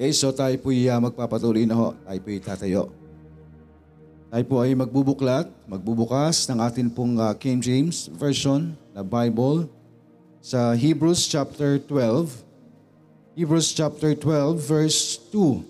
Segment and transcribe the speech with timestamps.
[0.00, 1.92] Okay, so tayo po uh, magpapatuloy na ho.
[1.92, 2.82] Tayo po tatayo.
[4.32, 9.68] Tayo po ay magbubuklat, magbubukas ng atin pong uh, King James Version na Bible
[10.40, 12.32] sa Hebrews chapter 12.
[13.36, 15.68] Hebrews chapter 12 verse 2,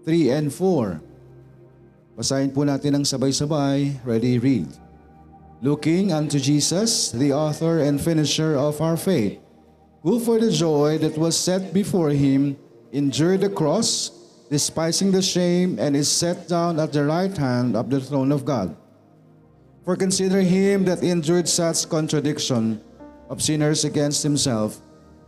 [0.00, 2.16] 3 and 4.
[2.16, 4.00] Basahin po natin ang sabay-sabay.
[4.00, 4.72] Ready, read.
[5.60, 9.36] Looking unto Jesus, the author and finisher of our faith,
[10.00, 12.56] who for the joy that was set before him
[12.92, 14.10] endured the cross,
[14.50, 18.44] despising the shame, and is set down at the right hand of the throne of
[18.44, 18.76] God.
[19.84, 22.80] For consider him that endured such contradiction
[23.28, 24.80] of sinners against himself,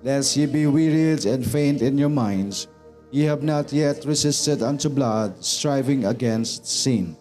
[0.03, 2.69] lest ye be wearied and faint in your minds.
[3.11, 7.17] Ye have not yet resisted unto blood, striving against sin.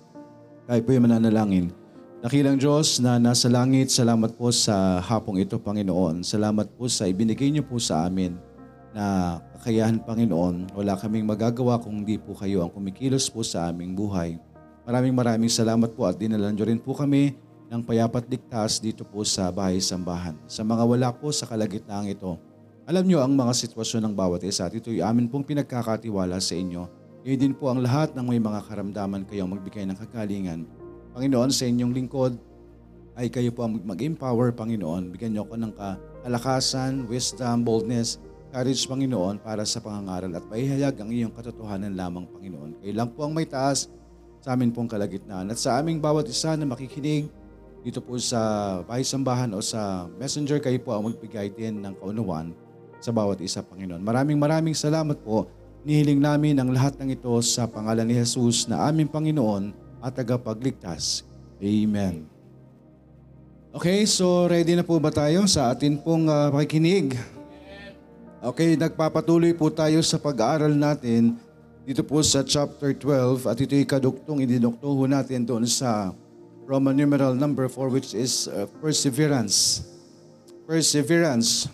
[0.69, 1.73] Tayo po yung mananalangin.
[2.19, 6.21] Nakilang Diyos na nasa langit, salamat po sa hapong ito, Panginoon.
[6.21, 8.35] Salamat po sa ibinigay niyo po sa amin
[8.91, 10.72] na kakayahan, Panginoon.
[10.72, 14.39] Wala kaming magagawa kung hindi po kayo ang kumikilos po sa aming buhay.
[14.88, 17.36] Maraming maraming salamat po at dinalan nyo rin po kami
[17.67, 20.39] ng payapat ligtas dito po sa bahay-sambahan.
[20.48, 22.39] Sa mga wala po sa kalagitnaan ito,
[22.88, 26.88] alam nyo ang mga sitwasyon ng bawat isa at ito'y amin pong pinagkakatiwala sa inyo.
[27.28, 30.66] Ngayon din po ang lahat ng may mga karamdaman kayong magbigay ng kagalingan.
[31.14, 32.39] Panginoon, sa inyong lingkod,
[33.20, 35.11] ay kayo po ang mag-empower, Panginoon.
[35.11, 35.72] Bigyan niyo ako ng
[36.23, 42.81] kalakasan, wisdom, boldness, Courage, Panginoon, para sa pangangaral at paihayag ang iyong katotohanan lamang, Panginoon.
[42.81, 43.94] Kayo lang po ang may taas
[44.42, 45.53] sa amin pong kalagitnaan.
[45.53, 47.30] At sa aming bawat isa na makikinig
[47.86, 48.42] dito po sa
[48.89, 52.50] bahay sambahan o sa messenger, kayo po ang magbigay din ng kaunawan
[52.97, 54.02] sa bawat isa, Panginoon.
[54.02, 55.45] Maraming maraming salamat po.
[55.86, 61.22] Nihiling namin ang lahat ng ito sa pangalan ni Jesus na aming Panginoon at tagapagligtas.
[61.61, 62.25] Amen.
[63.70, 67.14] Okay, so ready na po ba tayo sa atin pong uh, pakikinig?
[68.40, 71.36] Okay, nagpapatuloy po tayo sa pag-aaral natin
[71.84, 76.16] dito po sa chapter 12 at ito'y kaduktong idinuktuho natin doon sa
[76.64, 79.83] Roman numeral number 4 which is uh, perseverance.
[80.64, 81.67] Perseverance.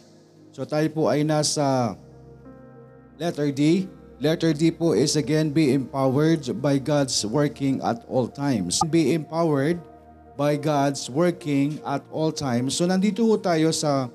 [0.57, 1.93] So tayo po ay nasa
[3.21, 3.85] letter D.
[4.17, 8.81] Letter D po is again be empowered by God's working at all times.
[8.89, 9.77] Be empowered
[10.33, 12.73] by God's working at all times.
[12.73, 14.09] So nandito po tayo sa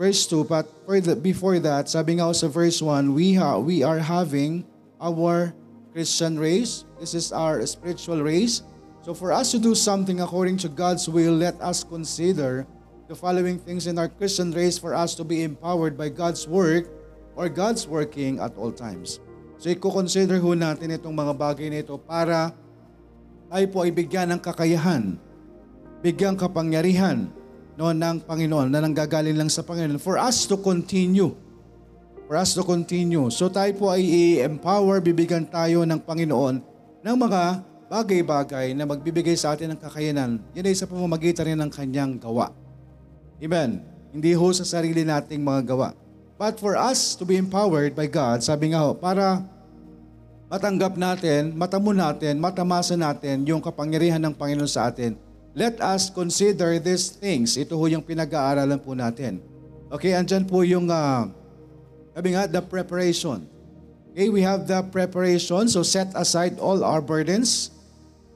[0.00, 0.48] verse 2.
[0.48, 4.64] But the, before that, sabi nga sa verse 1, we, ha, we are having
[4.96, 5.52] our
[5.92, 6.88] Christian race.
[6.96, 8.64] This is our spiritual race.
[9.04, 12.64] So for us to do something according to God's will, let us consider
[13.12, 16.88] the following things in our Christian race for us to be empowered by God's work
[17.36, 19.20] or God's working at all times.
[19.60, 22.56] So i-consider ho natin itong mga bagay na ito para
[23.52, 25.20] tayo po ay bigyan ng kakayahan,
[26.00, 27.28] bigyan kapangyarihan
[27.80, 31.32] no, ng Panginoon na nanggagaling lang sa Panginoon for us to continue.
[32.28, 33.32] For us to continue.
[33.32, 36.60] So tayo po ay i-empower, bibigyan tayo ng Panginoon
[37.00, 37.42] ng mga
[37.88, 40.44] bagay-bagay na magbibigay sa atin ng kakayanan.
[40.52, 42.52] Yan ay sa pamamagitan rin ng kanyang gawa.
[43.40, 43.80] Amen.
[44.12, 45.96] Hindi ho sa sarili nating mga gawa.
[46.36, 49.40] But for us to be empowered by God, sabi nga ho, para
[50.52, 55.16] matanggap natin, matamo natin, matamasa natin yung kapangyarihan ng Panginoon sa atin,
[55.54, 57.58] Let us consider these things.
[57.58, 59.42] Ito ho yung pinag-aaralan po natin.
[59.90, 61.26] Okay, andyan po yung, uh,
[62.14, 63.50] sabi nga, the preparation.
[64.14, 65.66] Okay, we have the preparation.
[65.66, 67.74] So set aside all our burdens.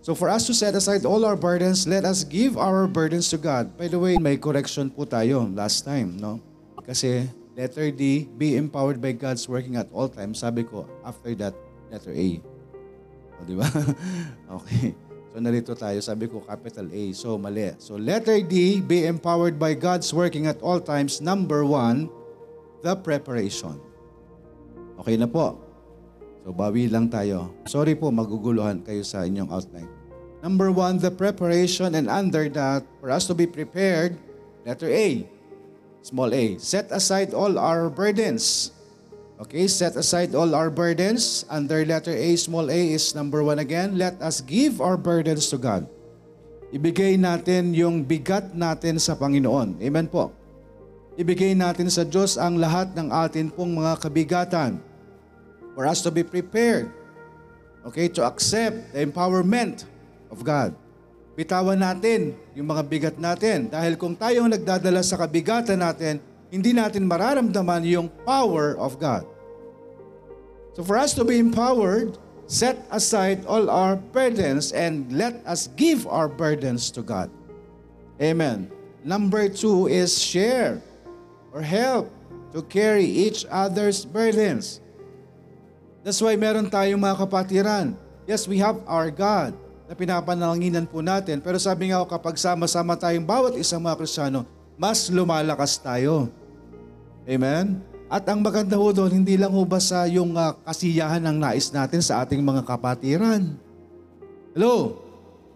[0.02, 3.38] So for us to set aside all our burdens, let us give our burdens to
[3.38, 3.78] God.
[3.78, 6.42] By the way, may correction po tayo last time, no?
[6.84, 10.42] Kasi letter D, be empowered by God's working at all times.
[10.42, 11.54] Sabi ko, after that,
[11.88, 12.42] letter A.
[13.38, 13.66] O, di ba?
[14.60, 14.92] okay.
[15.34, 17.10] So nalito tayo, sabi ko capital A.
[17.10, 17.74] So mali.
[17.82, 21.18] So letter D, be empowered by God's working at all times.
[21.18, 22.06] Number one,
[22.86, 23.82] the preparation.
[25.02, 25.58] Okay na po.
[26.46, 27.50] So bawi lang tayo.
[27.66, 29.90] Sorry po, maguguluhan kayo sa inyong outline.
[30.38, 34.14] Number one, the preparation and under that, for us to be prepared,
[34.62, 35.26] letter A,
[35.98, 38.70] small a, set aside all our burdens
[39.34, 41.42] Okay, set aside all our burdens.
[41.50, 43.98] Under letter A, small a is number one again.
[43.98, 45.90] Let us give our burdens to God.
[46.70, 49.82] Ibigay natin yung bigat natin sa Panginoon.
[49.82, 50.30] Amen po.
[51.18, 54.78] Ibigay natin sa Diyos ang lahat ng atin pong mga kabigatan
[55.74, 56.90] for us to be prepared.
[57.86, 59.86] Okay, to accept the empowerment
[60.30, 60.74] of God.
[61.34, 63.66] Bitawan natin yung mga bigat natin.
[63.66, 69.24] Dahil kung tayo ang nagdadala sa kabigatan natin, hindi natin mararamdaman yung power of God.
[70.74, 72.18] So for us to be empowered,
[72.50, 77.30] set aside all our burdens and let us give our burdens to God.
[78.18, 78.70] Amen.
[79.04, 80.82] Number two is share
[81.54, 82.10] or help
[82.54, 84.80] to carry each other's burdens.
[86.04, 87.96] That's why meron tayong mga kapatiran.
[88.28, 91.40] Yes, we have our God na pinapanalangin po natin.
[91.40, 96.28] Pero sabi nga ako, kapag sama-sama tayong bawat isang mga Kristiyano, mas lumalakas tayo.
[97.24, 97.80] Amen?
[98.10, 102.04] At ang maganda ho doon, hindi lang ho basta yung uh, kasiyahan ng nais natin
[102.04, 103.56] sa ating mga kapatiran.
[104.54, 105.02] Hello?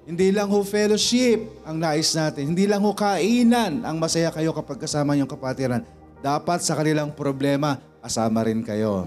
[0.08, 2.56] Hindi lang ho fellowship ang nais natin.
[2.56, 5.84] Hindi lang ho kainan ang masaya kayo kapag kasama yung kapatiran.
[6.24, 9.06] Dapat sa kanilang problema, kasama rin kayo.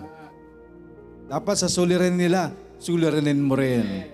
[1.26, 4.14] Dapat sa sulirin nila, suliranin mo rin.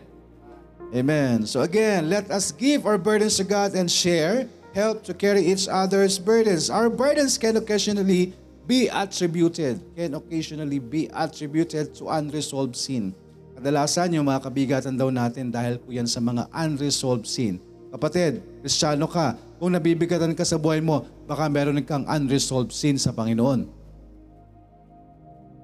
[0.95, 1.43] Amen.
[1.43, 4.47] So again, let us give our burdens to God and share,
[4.77, 6.69] help to carry each other's burdens.
[6.69, 8.37] Our burdens can occasionally
[8.69, 13.17] be attributed, can occasionally be attributed to unresolved sin.
[13.57, 17.57] Kadalasan yung mga kabigatan daw natin dahil po yan sa mga unresolved sin.
[17.89, 23.09] Kapatid, kristyano ka, kung nabibigatan ka sa buhay mo, baka meron kang unresolved sin sa
[23.09, 23.65] Panginoon.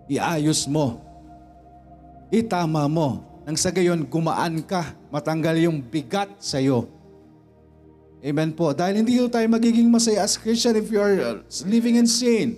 [0.09, 0.98] Iayos mo.
[2.33, 3.21] Itama mo.
[3.45, 4.98] Nang sa gayon, gumaan ka.
[5.13, 6.89] Matanggal yung bigat sa iyo.
[8.23, 8.71] Amen po.
[8.71, 11.35] Dahil hindi tayo magiging masaya as Christian if you are uh,
[11.67, 12.55] living in sin.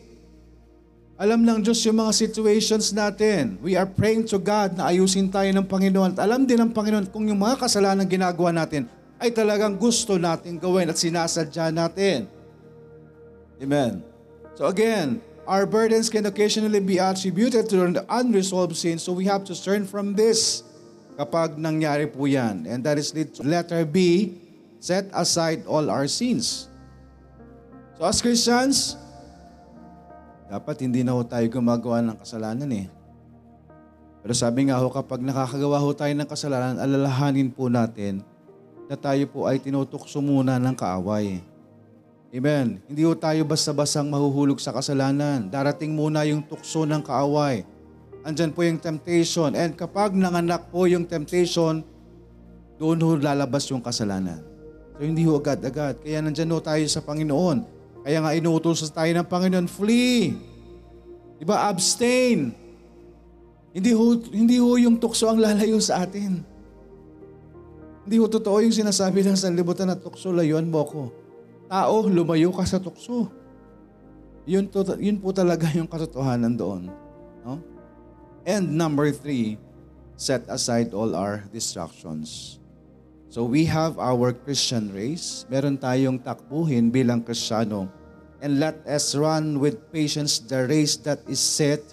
[1.17, 3.57] Alam ng Diyos yung mga situations natin.
[3.65, 6.13] We are praying to God na ayusin tayo ng Panginoon.
[6.13, 8.85] At alam din ng Panginoon kung yung mga kasalanan ginagawa natin
[9.17, 12.29] ay talagang gusto natin gawin at sinasadya natin.
[13.57, 14.05] Amen.
[14.53, 15.17] So again,
[15.49, 19.01] our burdens can occasionally be attributed to unresolved sin.
[19.01, 20.61] So we have to turn from this
[21.15, 22.69] kapag nangyari po yan.
[22.69, 24.29] And that is letter B,
[24.85, 26.69] set aside all our sins.
[27.97, 28.93] So as Christians,
[30.45, 32.85] dapat hindi na ho tayo gumagawa ng kasalanan eh.
[34.21, 38.21] Pero sabi nga ho, kapag nakakagawa ho tayo ng kasalanan, alalahanin po natin
[38.85, 41.41] na tayo po ay tinutukso muna ng kaaway.
[42.29, 42.77] Amen.
[42.85, 45.49] Hindi ho tayo basta-basang mahuhulog sa kasalanan.
[45.49, 47.65] Darating muna yung tukso ng kaaway.
[48.21, 49.49] Andyan po yung temptation.
[49.57, 51.81] And kapag nanganak po yung temptation,
[52.77, 54.54] doon ho lalabas yung kasalanan.
[54.95, 55.99] So hindi ho agad-agad.
[55.99, 57.57] Kaya nandyan ho tayo sa Panginoon.
[58.05, 60.37] Kaya nga inuutos tayo ng Panginoon, flee.
[61.41, 61.67] Diba?
[61.67, 62.55] Abstain.
[63.75, 66.39] Hindi ho, hindi ho yung tukso ang lalayo sa atin.
[68.07, 71.01] Hindi ho totoo yung sinasabi ng sanlibutan na tukso, layuan mo ko.
[71.67, 73.27] Tao, lumayo ka sa tukso.
[74.45, 76.93] Yun, to, yun po talaga yung katotohanan doon.
[77.41, 77.59] No?
[78.45, 79.57] And number three,
[80.13, 82.61] set aside all our distractions.
[83.35, 85.43] So we have our Christian race.
[85.51, 87.91] Meron tayong takbuhin bilang Kristiyano.
[88.39, 91.83] And let us run with patience the race that is set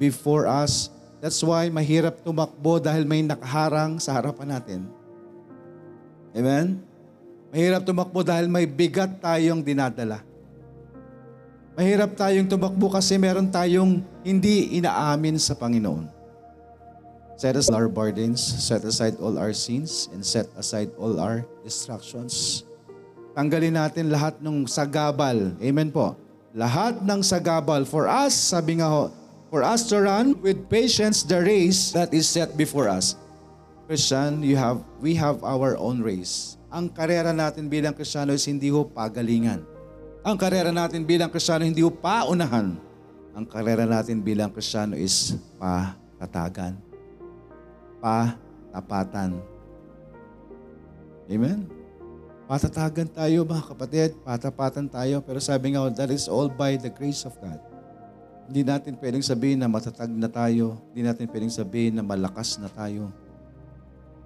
[0.00, 0.88] before us.
[1.20, 4.80] That's why mahirap tumakbo dahil may nakaharang sa harapan natin.
[6.32, 6.80] Amen?
[7.52, 10.24] Mahirap tumakbo dahil may bigat tayong dinadala.
[11.76, 16.15] Mahirap tayong tumakbo kasi meron tayong hindi inaamin sa Panginoon.
[17.36, 22.64] Set aside our burdens, set aside all our sins, and set aside all our distractions.
[23.36, 25.52] Tanggalin natin lahat ng sagabal.
[25.60, 26.16] Amen po.
[26.56, 27.84] Lahat ng sagabal.
[27.84, 29.12] For us, sabi nga ho,
[29.52, 33.20] for us to run with patience the race that is set before us.
[33.84, 36.56] Christian, you have, we have our own race.
[36.72, 39.60] Ang karera natin bilang Kristiyano is hindi ho pagalingan.
[40.24, 42.80] Ang karera natin bilang Kristiyano hindi ho paunahan.
[43.36, 46.85] Ang karera natin bilang Kristiyano is patatagan
[48.06, 49.42] patapatan.
[51.26, 51.66] Amen?
[52.46, 55.18] Patatagan tayo mga kapatid, patapatan tayo.
[55.26, 57.58] Pero sabi nga, that is all by the grace of God.
[58.46, 60.78] Hindi natin pwedeng sabihin na matatag na tayo.
[60.94, 63.10] Hindi natin pwedeng sabihin na malakas na tayo.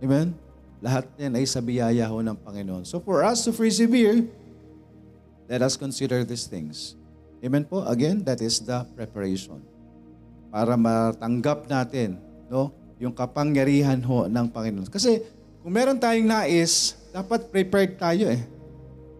[0.04, 0.36] Amen?
[0.84, 2.84] Lahat yan ay sa biyaya ho ng Panginoon.
[2.84, 4.28] So for us to persevere,
[5.48, 7.00] let us consider these things.
[7.40, 7.80] Amen po?
[7.88, 9.64] Again, that is the preparation.
[10.52, 12.20] Para matanggap natin
[12.52, 14.86] no, yung kapangyarihan ho ng Panginoon.
[14.92, 15.24] Kasi
[15.64, 18.44] kung meron tayong nais, dapat prepared tayo eh.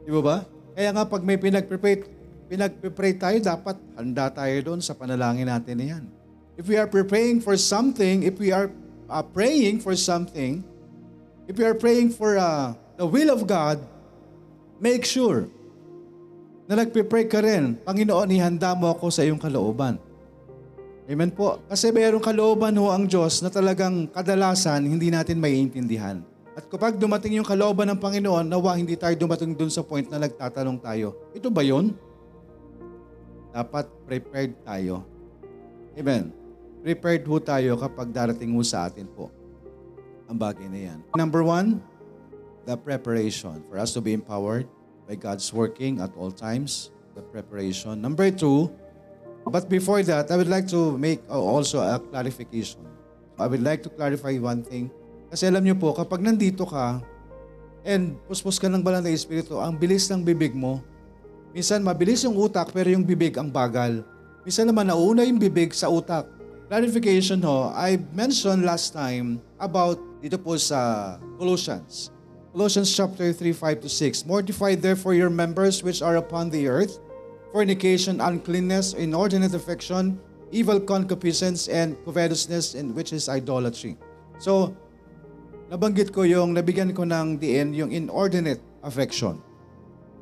[0.04, 0.37] Di ba ba?
[0.76, 2.04] Kaya nga pag may pinag-prepare,
[2.46, 6.04] pinag-prepare tayo, dapat handa tayo doon sa panalangin natin na yan.
[6.60, 8.68] If we are preparing for something, if we are
[9.08, 10.60] uh, praying for something,
[11.49, 13.80] if we are praying for uh, the will of God,
[14.76, 15.49] make sure
[16.68, 19.99] na nagpe-pray ka rin, Panginoon, ihanda mo ako sa iyong kalooban.
[21.11, 21.59] Amen po.
[21.67, 26.23] Kasi mayroong kalooban ho ang Diyos na talagang kadalasan hindi natin maiintindihan.
[26.55, 30.23] At kapag dumating yung kalooban ng Panginoon, nawa hindi tayo dumating dun sa point na
[30.23, 31.99] nagtatanong tayo, ito ba yon?
[33.50, 35.02] Dapat prepared tayo.
[35.99, 36.31] Amen.
[36.87, 39.35] Prepared ho tayo kapag darating ho sa atin po
[40.31, 40.99] ang bagay na yan.
[41.19, 41.83] Number one,
[42.71, 43.67] the preparation.
[43.67, 44.71] For us to be empowered
[45.11, 47.99] by God's working at all times, the preparation.
[47.99, 48.71] Number two,
[49.50, 52.87] But before that, I would like to make also a clarification.
[53.35, 54.95] I would like to clarify one thing.
[55.26, 57.02] Kasi alam niyo po, kapag nandito ka
[57.83, 60.78] and puspos ka ng banal na Espiritu, ang bilis ng bibig mo.
[61.50, 64.07] Minsan mabilis yung utak pero yung bibig ang bagal.
[64.47, 66.30] Minsan naman nauna yung bibig sa utak.
[66.71, 72.14] Clarification ho, I mentioned last time about dito po sa Colossians.
[72.54, 74.26] Colossians chapter 3, 5 to 6.
[74.26, 77.02] Mortify therefore your members which are upon the earth,
[77.52, 80.19] fornication, uncleanness, inordinate affection,
[80.50, 83.99] evil concupiscence, and covetousness, and which is idolatry.
[84.38, 84.75] So,
[85.71, 89.42] nabanggit ko yung, nabigyan ko ng diin, yung inordinate affection.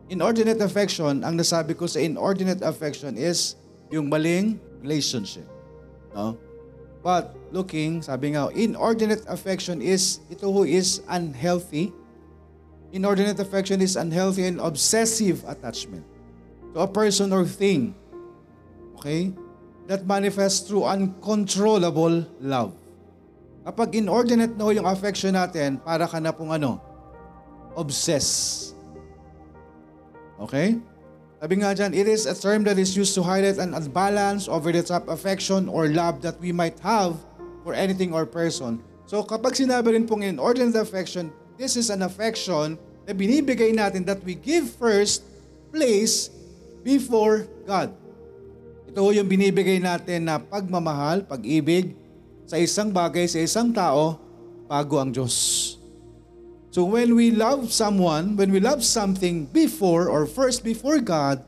[0.09, 3.61] Inordinate affection, ang nasabi ko sa inordinate affection is
[3.93, 5.45] yung maling relationship.
[6.17, 6.41] No?
[7.05, 11.93] But looking, sabi nga, inordinate affection is, ito who is unhealthy,
[12.89, 16.05] Inordinate affection is unhealthy and obsessive attachment
[16.75, 17.95] to a person or thing.
[18.97, 19.33] Okay?
[19.89, 22.77] That manifests through uncontrollable love.
[23.65, 26.81] Kapag inordinate na ho yung affection natin, para ka na pong ano?
[27.77, 28.73] Obsess.
[30.41, 30.81] Okay?
[31.39, 35.07] Sabi nga dyan, it is a term that is used to highlight an unbalanced, over-the-top
[35.07, 37.15] affection or love that we might have
[37.63, 38.83] for anything or person.
[39.07, 44.21] So kapag sinabi rin pong inordinate affection, this is an affection na binibigay natin that
[44.27, 45.25] we give first
[45.71, 46.29] place
[46.83, 47.95] before God.
[48.89, 51.93] Ito ho yung binibigay natin na pagmamahal, pag-ibig
[52.49, 54.17] sa isang bagay, sa isang tao,
[54.69, 55.77] bago ang Diyos.
[56.73, 61.41] So when we love someone, when we love something before or first before God,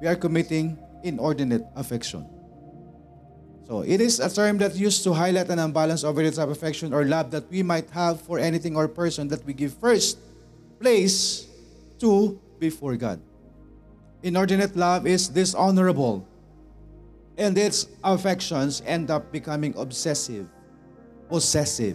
[0.00, 2.24] we are committing inordinate affection.
[3.68, 6.54] So it is a term that used to highlight an imbalance over the type of
[6.54, 10.18] affection or love that we might have for anything or person that we give first
[10.80, 11.46] place
[11.98, 13.20] to before God.
[14.26, 16.26] Inordinate love is dishonorable
[17.38, 20.50] and its affections end up becoming obsessive,
[21.30, 21.94] possessive,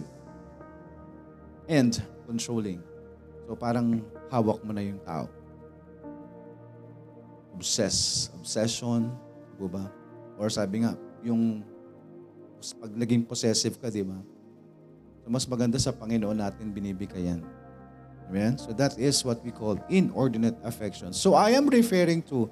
[1.68, 2.80] and controlling.
[3.44, 4.00] So parang
[4.32, 5.28] hawak mo na yung tao.
[7.52, 9.12] Obsess, obsession,
[9.60, 9.92] di ba?
[10.40, 11.60] Or sabi nga, yung
[12.80, 14.16] pag naging possessive ka, di ba?
[15.20, 17.44] So mas maganda sa Panginoon natin binibigayan.
[18.28, 18.58] Amen?
[18.58, 21.12] So that is what we call inordinate affection.
[21.12, 22.50] So I am referring to,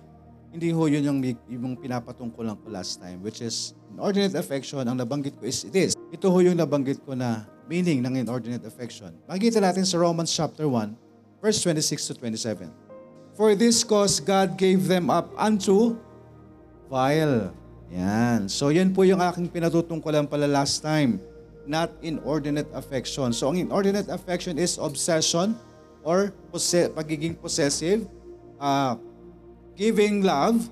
[0.51, 5.39] hindi ho yun yung, yung pinapatungkulan ko last time, which is inordinate affection, ang nabanggit
[5.39, 5.95] ko is this.
[6.11, 9.15] Ito ho yung nabanggit ko na meaning ng inordinate affection.
[9.31, 10.91] Makikita natin sa Romans chapter 1,
[11.39, 12.67] verse 26 to 27.
[13.39, 15.95] For this cause God gave them up unto
[16.91, 17.55] vile.
[17.95, 18.51] Yan.
[18.51, 21.23] So yan po yung aking pinatutungkulan pala last time.
[21.71, 23.31] Not inordinate affection.
[23.31, 25.55] So ang inordinate affection is obsession
[26.03, 28.11] or posse- pagiging possessive,
[28.59, 28.99] uh,
[29.79, 30.67] giving love,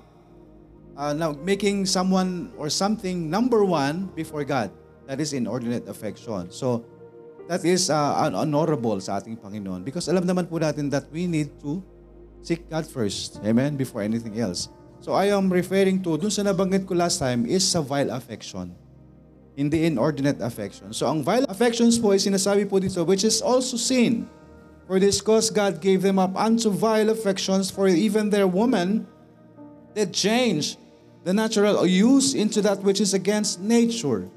[0.99, 4.75] uh, now making someone or something number one before God.
[5.07, 6.51] That is inordinate affection.
[6.51, 6.85] So,
[7.47, 11.49] that is uh, honorable sa ating Panginoon because alam naman po natin that we need
[11.65, 11.81] to
[12.45, 13.41] seek God first.
[13.41, 13.73] Amen?
[13.73, 14.69] Before anything else.
[15.01, 18.75] So, I am referring to, dun sa nabanggit ko last time, is sa vile affection.
[19.59, 20.95] Hindi inordinate affection.
[20.95, 24.23] So, ang vile affections po ay sinasabi po dito, which is also sin.
[24.87, 29.03] For this cause God gave them up unto vile affections, for even their woman
[29.99, 30.79] that change
[31.27, 34.31] the natural use into that which is against nature.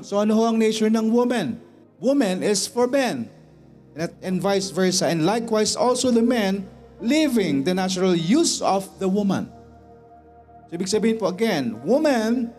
[0.00, 1.60] So ano ho ang nature ng woman?
[2.00, 3.28] Woman is for men.
[3.92, 5.12] And, and vice versa.
[5.12, 6.64] And likewise also the men
[7.00, 9.52] leaving the natural use of the woman.
[10.70, 12.54] So ibig sabihin po again, woman,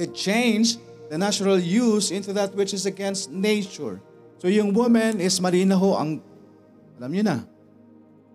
[0.00, 0.80] they change
[1.12, 4.00] the natural use into that which is against nature.
[4.40, 6.24] So yung woman is marina ho ang,
[6.96, 7.44] alam niyo na.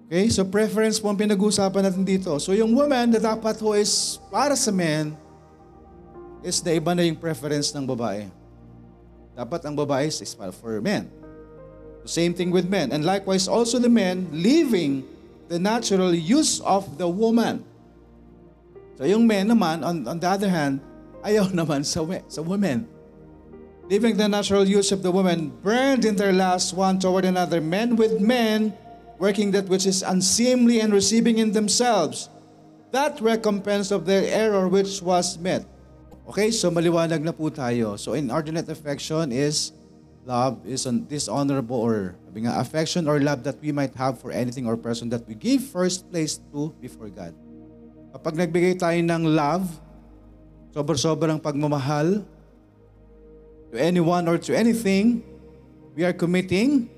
[0.05, 2.37] Okay, so preference po ang pinag-uusapan natin dito.
[2.37, 5.17] So yung woman na dapat ho is para sa men,
[6.45, 8.29] is na iba na yung preference ng babae.
[9.33, 11.09] Dapat ang babae is for men.
[12.05, 12.93] The same thing with men.
[12.93, 15.01] And likewise also the men leaving
[15.49, 17.65] the natural use of the woman.
[19.01, 20.85] So yung men naman, on, on the other hand,
[21.25, 22.85] ayaw naman sa, sa women.
[23.89, 27.97] Leaving the natural use of the woman, burned in their last one toward another, men
[27.97, 28.73] with men,
[29.17, 32.29] working that which is unseemly and receiving in themselves
[32.95, 35.67] that recompense of their error which was met.
[36.31, 37.99] Okay, so maliwanag na po tayo.
[37.99, 39.75] So inordinate affection is
[40.23, 44.31] love is un- dishonorable or sabi nga, affection or love that we might have for
[44.31, 47.35] anything or person that we give first place to before God.
[48.15, 49.67] Kapag nagbigay tayo ng love,
[50.75, 52.27] sobra-sobrang pagmamahal
[53.71, 55.23] to anyone or to anything,
[55.95, 56.91] we are committing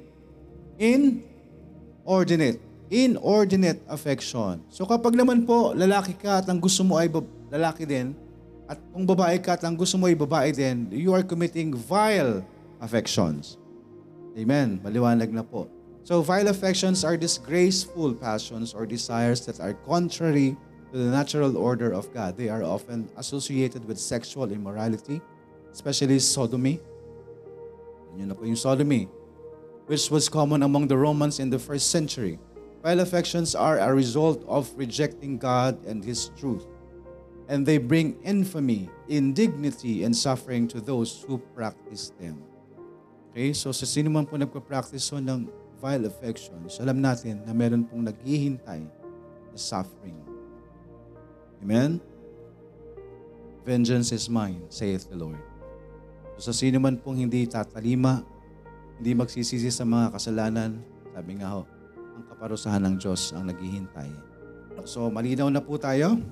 [0.82, 2.58] inordinate,
[2.90, 4.66] inordinate affection.
[4.74, 7.14] So kapag naman po lalaki ka at ang gusto mo ay
[7.54, 8.18] lalaki din,
[8.68, 12.44] At kung babae ka at ang gusto mo ay babae din, you are committing vile
[12.84, 13.56] affections.
[14.36, 14.84] Amen.
[14.84, 15.72] Maliwanag na po.
[16.04, 21.92] So vile affections are disgraceful passions or desires that are contrary to the natural order
[21.92, 22.38] of God.
[22.38, 25.22] They are often associated with sexual immorality,
[25.72, 26.80] especially sodomy.
[28.18, 29.06] Yun na po yung sodomy,
[29.86, 32.40] which was common among the Romans in the first century.
[32.82, 36.66] Vile affections are a result of rejecting God and His truth.
[37.48, 42.44] And they bring infamy, indignity, and suffering to those who practice them.
[43.32, 45.48] Okay, so sa sino man po nagpa-practice so ng
[45.80, 50.27] vile affections, alam natin na meron pong naghihintay na suffering.
[51.68, 52.00] Amen?
[53.68, 55.36] Vengeance is mine, saith the Lord.
[56.40, 58.24] So sa sino man pong hindi tatalima,
[58.96, 60.80] hindi magsisisi sa mga kasalanan,
[61.12, 61.68] sabi nga ho,
[62.16, 64.08] ang kaparusahan ng Diyos ang naghihintay.
[64.88, 66.24] So malinaw na po tayo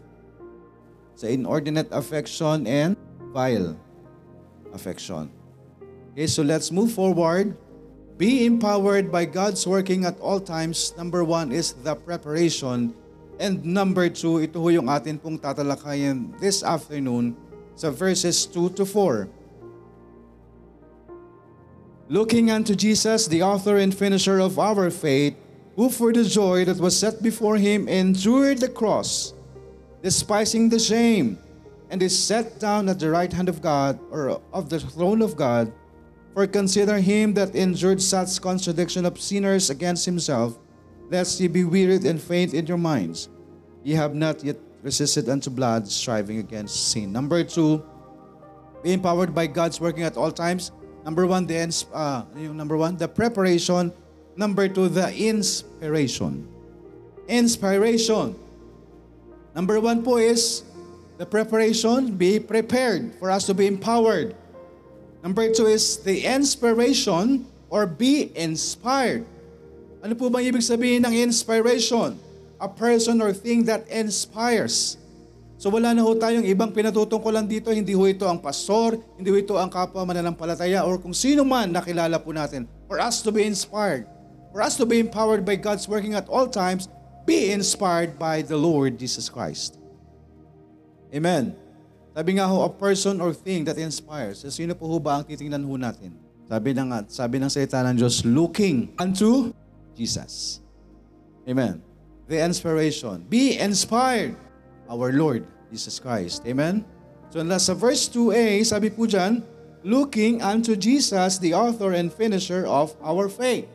[1.20, 2.96] sa inordinate affection and
[3.36, 3.76] vile
[4.72, 5.28] affection.
[6.16, 7.60] Okay, so let's move forward.
[8.16, 10.96] Be empowered by God's working at all times.
[10.96, 12.96] Number one is the preparation.
[13.40, 17.36] And number two, ito ho yung atin pong tatalakayan this afternoon
[17.76, 19.28] sa verses 2 to 4.
[22.08, 25.36] Looking unto Jesus, the author and finisher of our faith,
[25.76, 29.34] who for the joy that was set before him endured the cross,
[30.02, 31.38] despising the shame,
[31.90, 35.36] and is set down at the right hand of God, or of the throne of
[35.36, 35.74] God.
[36.34, 40.60] For consider him that endured such contradiction of sinners against himself,
[41.10, 43.30] lest ye be wearied and faint in your minds.
[43.84, 47.12] Ye have not yet resisted unto blood, striving against sin.
[47.12, 47.84] Number two,
[48.84, 50.72] be empowered by God's working at all times.
[51.04, 53.94] Number one, the ins- uh, number one, the preparation.
[54.36, 56.48] Number two, the inspiration.
[57.28, 58.36] Inspiration.
[59.56, 60.64] Number one po is
[61.18, 64.36] the preparation, be prepared for us to be empowered.
[65.24, 69.26] Number two is the inspiration or be inspired.
[70.06, 72.14] Ano po bang ibig sabihin ng inspiration?
[72.62, 75.02] A person or thing that inspires.
[75.58, 79.38] So wala na ho tayong ibang pinatutungkulan dito, hindi ho ito ang pastor, hindi ho
[79.42, 82.70] ito ang kapwa mananampalataya or kung sino man nakilala po natin.
[82.86, 84.06] For us to be inspired,
[84.54, 86.86] for us to be empowered by God's working at all times,
[87.26, 89.82] be inspired by the Lord Jesus Christ.
[91.10, 91.58] Amen.
[92.14, 94.46] Sabi nga ho, a person or thing that inspires.
[94.46, 96.14] So, sino po ho ba ang titingnan ho natin?
[96.46, 99.50] Sabi ng, sabi ng salita ng Diyos, looking unto
[99.96, 100.60] Jesus.
[101.48, 101.82] Amen.
[102.28, 103.26] The inspiration.
[103.30, 104.36] Be inspired.
[104.90, 106.46] Our Lord Jesus Christ.
[106.46, 106.86] Amen?
[107.34, 109.42] So sa uh, verse 2a, sabi po dyan,
[109.84, 113.68] looking unto Jesus, the author and finisher of our faith.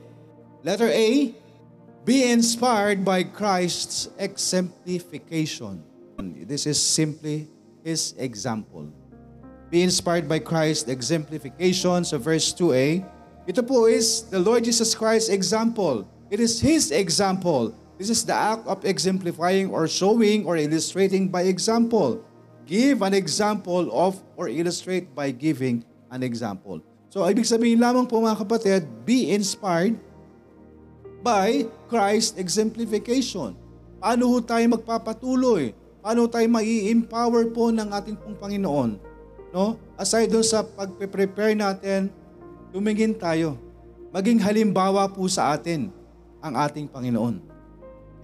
[0.65, 1.35] Letter A,
[2.05, 5.85] be inspired by Christ's exemplification.
[6.49, 7.49] This is simply
[7.85, 8.89] His example.
[9.69, 13.05] Be inspired by Christ's exemplification sa verse 2a.
[13.49, 16.05] Ito po is the Lord Jesus Christ's example.
[16.29, 17.73] It is His example.
[17.97, 22.21] This is the act of exemplifying or showing or illustrating by example.
[22.69, 26.81] Give an example of or illustrate by giving an example.
[27.09, 29.99] So, ibig sabihin lamang po mga kapatid, be inspired
[31.25, 33.57] by Christ exemplification.
[34.01, 35.77] Paano ho tayo magpapatuloy?
[36.01, 38.91] Paano tayo mai-empower po ng ating pong Panginoon?
[39.53, 39.77] No?
[40.01, 42.09] Aside doon sa pagpe-prepare natin,
[42.71, 43.59] tumingin tayo.
[44.11, 45.91] Maging halimbawa po sa atin
[46.43, 47.39] ang ating Panginoon.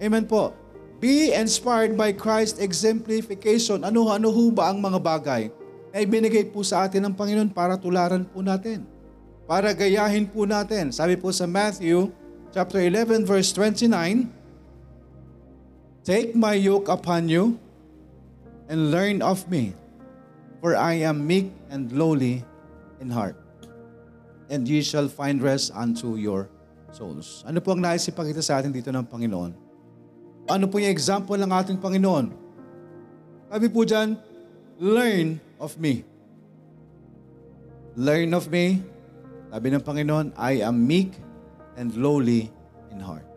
[0.03, 0.51] Amen po.
[0.97, 3.85] Be inspired by Christ exemplification.
[3.85, 5.53] Ano ano ho ba ang mga bagay
[5.93, 8.81] na ibinigay po sa atin ng Panginoon para tularan po natin?
[9.45, 10.89] Para gayahin po natin.
[10.89, 12.09] Sabi po sa Matthew
[12.51, 14.27] chapter 11 verse 29,
[16.01, 17.59] Take my yoke upon you
[18.71, 19.75] and learn of me,
[20.59, 22.43] for I am meek and lowly
[22.99, 23.35] in heart,
[24.47, 26.47] and ye shall find rest unto your
[26.91, 27.43] souls.
[27.43, 29.51] Ano po ang nais ipakita sa atin dito ng Panginoon?
[30.47, 32.31] Ano po yung example ng ating Panginoon?
[33.51, 34.15] Sabi po dyan,
[34.79, 36.07] learn of me.
[37.99, 38.79] Learn of me.
[39.51, 41.15] Sabi ng Panginoon, I am meek
[41.75, 42.51] and lowly
[42.91, 43.27] in heart.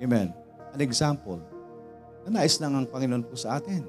[0.00, 0.32] Amen.
[0.72, 1.40] An example
[2.24, 3.84] na nais lang ang Panginoon po sa atin.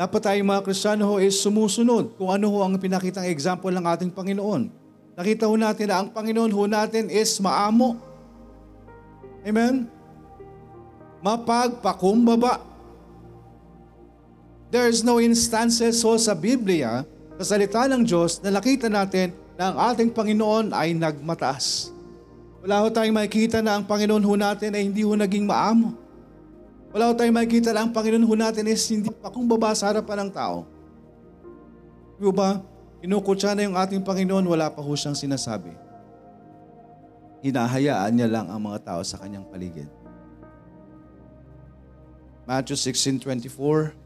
[0.00, 4.10] Dapat tayong mga Kristiyano ho is sumusunod kung ano ho ang pinakitang example ng ating
[4.10, 4.79] Panginoon.
[5.20, 8.00] Nakita ho natin na ang Panginoon ho natin is maamo.
[9.44, 9.84] Amen?
[11.20, 12.64] Mapagpakumbaba.
[14.72, 17.04] There is no instances ho sa Biblia,
[17.36, 21.92] sa salita ng Diyos, na nakita natin na ang ating Panginoon ay nagmataas.
[22.64, 26.00] Wala ho tayong makikita na ang Panginoon ho natin ay hindi ho naging maamo.
[26.96, 29.92] Wala ho tayong makikita na ang Panginoon ho natin is hindi pa kung baba sa
[29.92, 30.64] harapan ng tao.
[32.16, 32.69] Di ba?
[33.00, 35.72] Kinukutsa na yung ating Panginoon, wala pa ho siyang sinasabi.
[37.40, 39.88] Hinahayaan niya lang ang mga tao sa kanyang paligid.
[42.44, 43.96] Matthew 16:24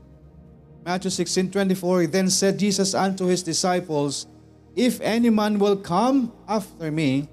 [0.84, 4.28] Matthew 16:24 Then said Jesus unto his disciples,
[4.76, 7.26] If any man will come after me,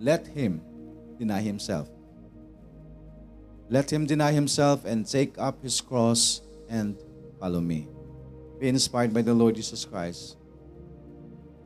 [0.00, 0.62] let him
[1.18, 1.86] deny himself.
[3.68, 6.40] Let him deny himself and take up his cross
[6.72, 6.96] and
[7.36, 7.97] follow me.
[8.58, 10.36] Be inspired by the Lord Jesus Christ.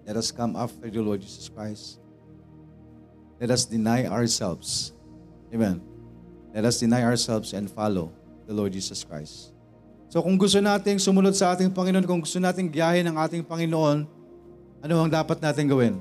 [0.04, 1.98] Let us come after the Lord Jesus Christ.
[3.40, 4.92] Let us deny ourselves.
[5.52, 5.80] Amen.
[6.52, 8.12] Let us deny ourselves and follow
[8.46, 9.56] the Lord Jesus Christ.
[10.12, 14.04] So kung gusto nating sumunod sa ating Panginoon, kung gusto nating giyahin ng ating Panginoon,
[14.84, 15.94] ano ang dapat natin gawin?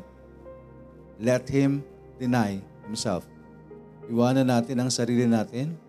[1.16, 1.80] Let Him
[2.20, 3.24] deny Himself.
[4.12, 5.80] Iwanan natin ang sarili natin.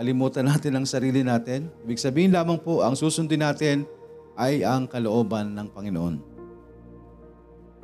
[0.00, 1.68] Kalimutan natin ang sarili natin.
[1.84, 3.84] Ibig sabihin lamang po, ang susundin natin
[4.32, 6.16] ay ang kalooban ng Panginoon.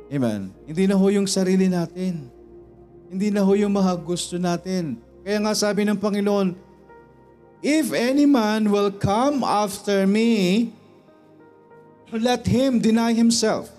[0.09, 0.49] Amen.
[0.65, 2.25] Hindi na ho yung sarili natin.
[3.13, 4.97] Hindi na ho yung mga gusto natin.
[5.21, 6.57] Kaya nga sabi ng Panginoon,
[7.61, 10.73] If any man will come after me,
[12.09, 13.69] let him deny himself.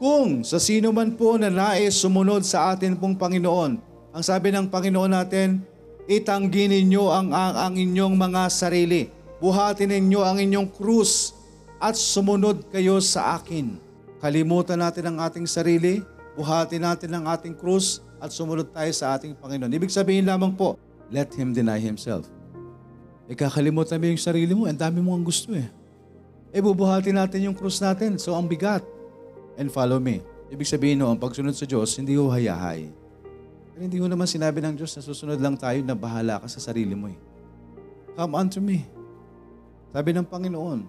[0.00, 3.76] Kung sa sino man po na nais sumunod sa atin pong Panginoon,
[4.16, 5.60] ang sabi ng Panginoon natin,
[6.06, 9.10] itanggi ninyo ang, ang, ang inyong mga sarili.
[9.42, 11.34] Buhatin ninyo ang inyong krus
[11.82, 13.76] at sumunod kayo sa akin.
[14.22, 16.00] Kalimutan natin ang ating sarili,
[16.38, 19.68] buhatin natin ang ating krus at sumunod tayo sa ating Panginoon.
[19.68, 20.80] Ibig sabihin lamang po,
[21.12, 22.24] let him deny himself.
[23.26, 25.68] Eh kakalimutan mo yung sarili mo, ang dami mo ang gusto eh.
[26.54, 28.80] Eh bubuhatin natin yung krus natin, so ang bigat.
[29.60, 30.24] And follow me.
[30.48, 32.88] Ibig sabihin no, ang pagsunod sa Diyos, hindi ho hayahay.
[33.76, 36.64] Pero hindi ho naman sinabi ng Diyos na susunod lang tayo na bahala ka sa
[36.64, 37.18] sarili mo eh.
[38.16, 38.88] Come unto me.
[39.92, 40.80] Sabi ng Panginoon,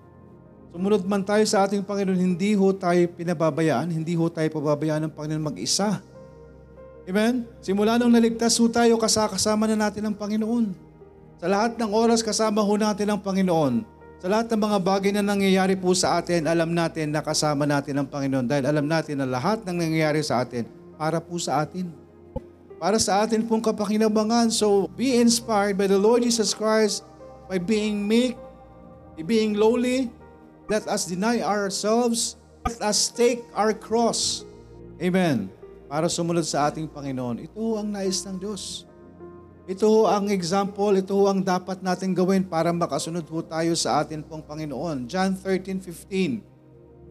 [0.72, 5.12] sumunod man tayo sa ating Panginoon, hindi ho tayo pinababayaan, hindi ho tayo pababayaan ng
[5.12, 6.00] Panginoon mag-isa.
[7.04, 7.44] Amen?
[7.60, 10.72] Simula nung naligtas ho tayo, kasakasama na natin ang Panginoon.
[11.44, 13.84] Sa lahat ng oras kasama ho natin ang Panginoon.
[14.24, 18.00] Sa lahat ng mga bagay na nangyayari po sa atin, alam natin na kasama natin
[18.00, 20.64] ang Panginoon dahil alam natin na lahat ng nangyayari sa atin
[20.96, 22.07] para po sa atin.
[22.78, 24.54] Para sa atin pong kapakinabangan.
[24.54, 27.02] So, be inspired by the Lord Jesus Christ
[27.50, 28.38] by being meek,
[29.26, 30.14] being lowly.
[30.70, 32.38] Let us deny ourselves.
[32.70, 34.46] Let us take our cross.
[35.02, 35.50] Amen.
[35.90, 37.50] Para sumunod sa ating Panginoon.
[37.50, 38.86] Ito ang nais ng Diyos.
[39.68, 44.40] Ito ang example, ito ang dapat natin gawin para makasunod ho tayo sa atin pong
[44.40, 45.12] Panginoon.
[45.12, 46.40] John 13:15.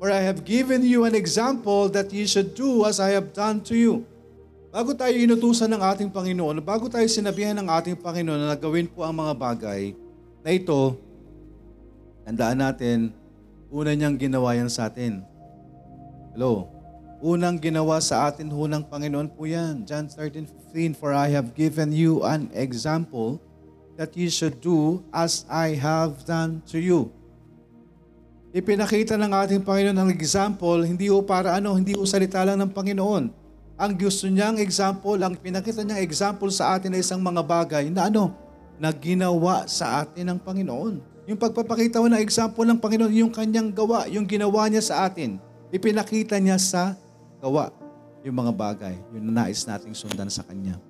[0.01, 3.65] For I have given you an example that you should do as I have done
[3.69, 4.09] to you.
[4.77, 9.09] Bago tayo inutusan ng ating Panginoon, bago tayo sinabihan ng ating Panginoon na gawin po
[9.09, 9.97] ang mga bagay
[10.45, 11.01] na ito,
[12.29, 13.09] tandaan natin,
[13.73, 15.25] una niyang ginawa yan sa atin.
[16.37, 16.69] Hello?
[17.25, 19.89] Unang ginawa sa atin ho ng Panginoon po yan.
[19.89, 23.41] John 13:15, For I have given you an example
[23.97, 27.09] that you should do as I have done to you.
[28.53, 32.77] Ipinakita ng ating Panginoon ang example, hindi ho para ano, hindi ho salita lang ng
[32.77, 33.46] Panginoon.
[33.77, 38.09] Ang gusto niyang example, ang pinakita niyang example sa atin ay isang mga bagay na
[38.09, 38.33] ano,
[38.81, 40.95] na ginawa sa atin ng Panginoon.
[41.29, 45.37] Yung pagpapakita mo ng example ng Panginoon, yung kanyang gawa, yung ginawa niya sa atin,
[45.69, 46.97] ipinakita niya sa
[47.37, 47.69] gawa
[48.25, 50.81] yung mga bagay, yung nais nating sundan sa Kanya.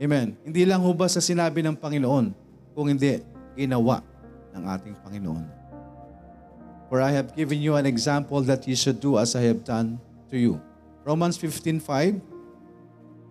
[0.00, 0.34] Amen.
[0.42, 2.34] Hindi lang ho ba sa sinabi ng Panginoon,
[2.72, 4.00] kung hindi, ginawa
[4.56, 5.44] ng ating Panginoon.
[6.88, 10.00] For I have given you an example that you should do as I have done
[10.32, 10.56] to you.
[11.08, 12.20] Romans 15.5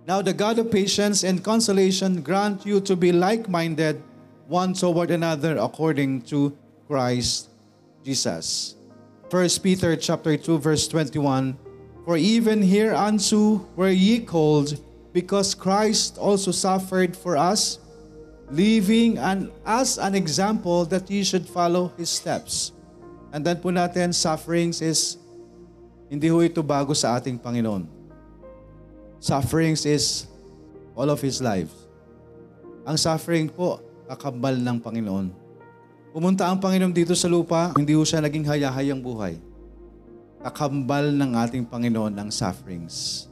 [0.09, 4.01] Now the God of patience and consolation grant you to be like-minded
[4.49, 6.57] one toward another according to
[6.89, 7.53] Christ
[8.01, 8.73] Jesus.
[9.29, 11.53] 1 Peter chapter 2 verse 21
[12.01, 14.81] For even hereunto were ye called,
[15.13, 17.77] because Christ also suffered for us,
[18.49, 22.73] leaving an, as an example that ye should follow His steps.
[23.33, 25.21] And then po natin, sufferings is,
[26.07, 27.87] hindi ho ito bago sa ating Panginoon.
[29.19, 30.27] Sufferings is
[30.95, 31.71] all of His life.
[32.87, 35.27] Ang suffering po, kakambal ng Panginoon.
[36.15, 39.37] Pumunta ang Panginoon dito sa lupa, hindi ho siya naging hayahayang buhay
[40.47, 43.27] kakambal ng ating Panginoon ang sufferings.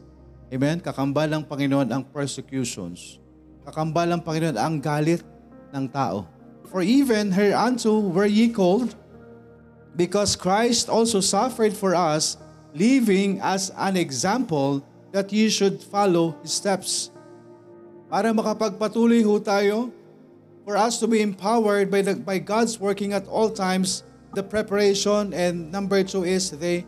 [0.49, 0.81] Amen?
[0.81, 3.23] Kakambal ng Panginoon ang persecutions.
[3.65, 5.21] Kakambal ng Panginoon ang galit
[5.73, 6.25] ng tao.
[6.69, 8.93] For even hereunto were ye called,
[9.95, 12.35] because Christ also suffered for us,
[12.75, 14.83] leaving as an example
[15.15, 17.09] that ye should follow His steps.
[18.11, 19.89] Para makapagpatuloy ho tayo,
[20.67, 24.03] for us to be empowered by, the, by God's working at all times,
[24.35, 26.83] the preparation, and number two is the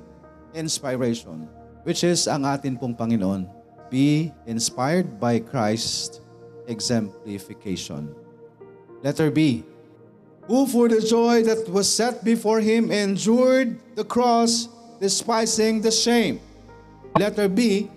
[0.54, 1.48] inspiration,
[1.88, 3.48] which is ang atin pong Panginoon.
[3.90, 6.20] Be inspired by Christ
[6.68, 8.12] exemplification.
[9.02, 9.64] Letter B.
[10.52, 14.68] Who for the joy that was set before him endured the cross,
[15.00, 16.40] despising the shame.
[17.18, 17.90] Letter B.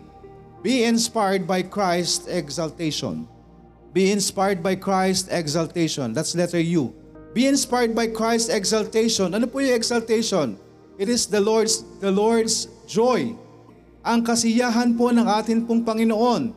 [0.62, 3.28] Be inspired by Christ's exaltation.
[3.92, 6.12] Be inspired by Christ's exaltation.
[6.12, 6.94] That's letter U.
[7.32, 9.34] Be inspired by Christ's exaltation.
[9.34, 10.60] Ano po yung exaltation?
[11.00, 13.32] It is the Lord's the Lord's joy.
[14.04, 16.52] Ang kasiyahan po ng atin pong Panginoon.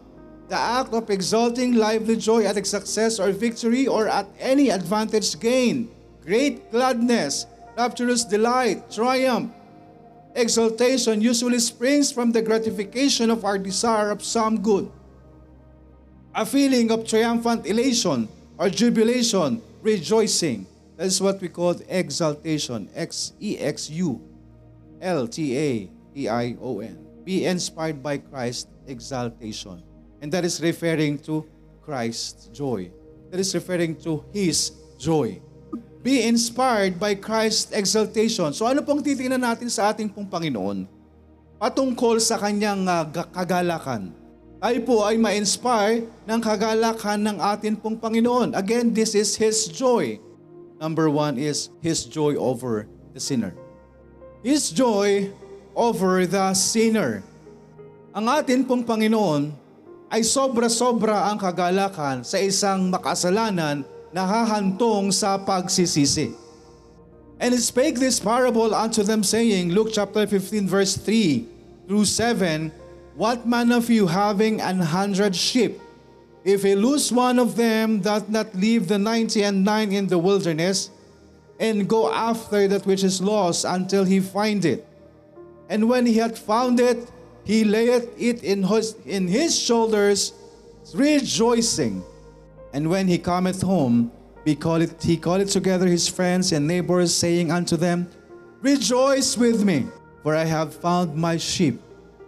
[0.52, 5.88] The act of exalting lively joy at success or victory or at any advantage gain.
[6.22, 7.48] Great gladness,
[7.80, 9.50] rapturous delight, triumph.
[10.36, 14.92] Exaltation usually springs from the gratification of our desire of some good.
[16.34, 20.66] A feeling of triumphant elation or jubilation, rejoicing.
[20.98, 22.90] That is what we call exaltation.
[22.96, 24.18] X-E-X-U-L-T-A-T-I-O-N.
[27.24, 29.84] Be inspired by Christ exaltation.
[30.22, 31.46] And that is referring to
[31.82, 32.90] Christ's joy.
[33.30, 35.40] That is referring to His joy.
[36.04, 38.52] Be inspired by Christ's exaltation.
[38.52, 40.84] So ano pong titingnan natin sa ating pong Panginoon?
[41.56, 44.12] Patungkol sa kanyang uh, kagalakan.
[44.60, 48.52] Tayo po ay ma-inspire ng kagalakan ng ating pong Panginoon.
[48.52, 50.20] Again, this is His joy.
[50.76, 52.84] Number one is His joy over
[53.16, 53.56] the sinner.
[54.44, 55.32] His joy
[55.72, 57.24] over the sinner.
[58.12, 59.56] Ang atin pong Panginoon
[60.12, 66.38] ay sobra-sobra ang kagalakan sa isang makasalanan na hahantong sa pagsisisi.
[67.42, 71.44] And he spake this parable unto them saying, Luke chapter 15 verse 3
[71.90, 72.72] through 7,
[73.18, 75.82] What man of you having an hundred sheep,
[76.46, 80.18] if he lose one of them, doth not leave the ninety and nine in the
[80.18, 80.90] wilderness,
[81.60, 84.86] and go after that which is lost until he find it?
[85.70, 87.10] And when he had found it,
[87.44, 90.34] he layeth it in his, in his shoulders,
[90.94, 92.04] rejoicing.
[92.74, 94.12] And when he cometh home,
[94.44, 98.10] he calleth, he together his friends and neighbors, saying unto them,
[98.62, 99.88] Rejoice with me,
[100.24, 101.80] for I have found my sheep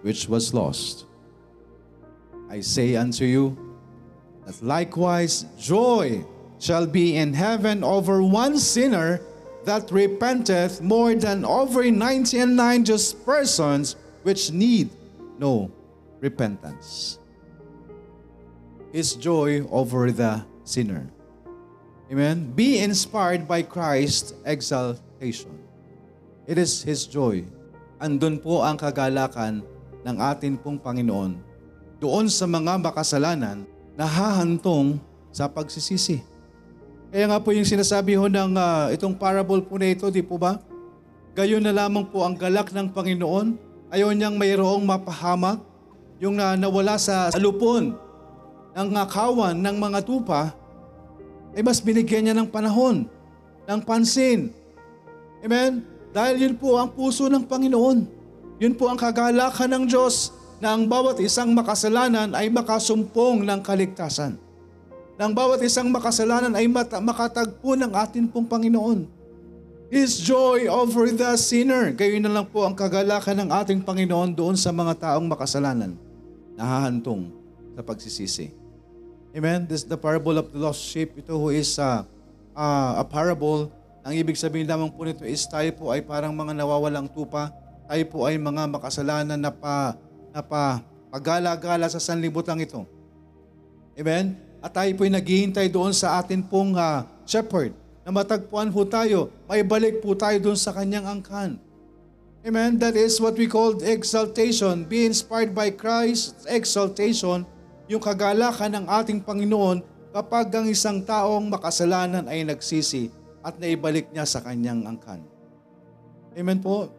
[0.02, 1.06] which was lost.
[2.50, 3.58] I say unto you,
[4.46, 6.24] that likewise joy
[6.60, 9.20] shall be in heaven over one sinner
[9.66, 14.90] that repenteth more than over ninety and nine just persons which need
[15.40, 15.72] no
[16.22, 17.18] repentance.
[18.96, 21.12] His joy over the sinner.
[22.08, 22.56] Amen.
[22.56, 25.52] Be inspired by Christ's exaltation.
[26.48, 27.44] It is His joy.
[28.00, 29.68] Andun po ang kagalakan
[30.00, 31.36] ng atin pong Panginoon
[32.00, 33.68] doon sa mga makasalanan
[34.00, 34.96] na hahantong
[35.28, 36.24] sa pagsisisi.
[37.12, 40.40] Kaya nga po yung sinasabi ho ng uh, itong parable po na ito, di po
[40.40, 40.64] ba?
[41.36, 43.60] Gayon na lamang po ang galak ng Panginoon.
[43.92, 45.60] Ayaw niyang mayroong mapahamak,
[46.16, 48.05] yung uh, nawala sa lupon
[48.76, 50.52] ng uh, kawan ng mga tupa,
[51.56, 53.08] ay mas binigyan niya ng panahon,
[53.64, 54.52] ng pansin.
[55.40, 55.88] Amen?
[56.12, 58.08] Dahil yun po ang puso ng Panginoon.
[58.60, 64.36] Yun po ang kagalakan ng Diyos na ang bawat isang makasalanan ay makasumpong ng kaligtasan.
[65.16, 69.08] Na ang bawat isang makasalanan ay mata- makatagpo ng atin pong Panginoon.
[69.88, 71.96] His joy over the sinner.
[71.96, 75.96] Gayon na lang po ang kagalakan ng ating Panginoon doon sa mga taong makasalanan.
[76.56, 77.32] Nahahantong
[77.76, 78.65] sa pagsisisi.
[79.36, 79.68] Amen?
[79.68, 81.12] This is the parable of the lost sheep.
[81.20, 82.08] Ito ho is uh,
[82.56, 83.68] uh, a parable.
[84.08, 87.52] Ang ibig sabihin lamang po nito is tayo po ay parang mga nawawalang tupa.
[87.84, 90.00] Tayo po ay mga makasalanan na pa,
[90.32, 90.80] na pa
[91.12, 92.88] pagala-gala sa sanlibutan ito.
[94.00, 94.40] Amen?
[94.64, 97.76] At tayo po ay naghihintay doon sa atin pong uh, shepherd
[98.08, 101.60] na matagpuan po tayo, may balik po tayo doon sa kanyang angkan.
[102.48, 102.80] Amen?
[102.80, 104.88] That is what we call exaltation.
[104.88, 107.44] Be inspired by Christ's exaltation
[107.86, 113.12] yung kagalakan ng ating Panginoon kapag ang isang taong makasalanan ay nagsisi
[113.46, 115.22] at naibalik niya sa kanyang angkan.
[116.34, 116.90] Amen po.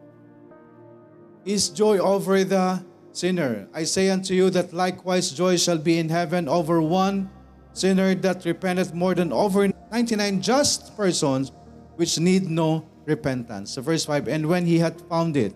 [1.43, 2.83] Is joy over the
[3.17, 3.67] sinner.
[3.73, 7.33] I say unto you that likewise joy shall be in heaven over one
[7.73, 11.51] sinner that repenteth more than over 99 just persons
[11.97, 13.75] which need no repentance.
[13.75, 15.55] So verse 5, And when he had found it,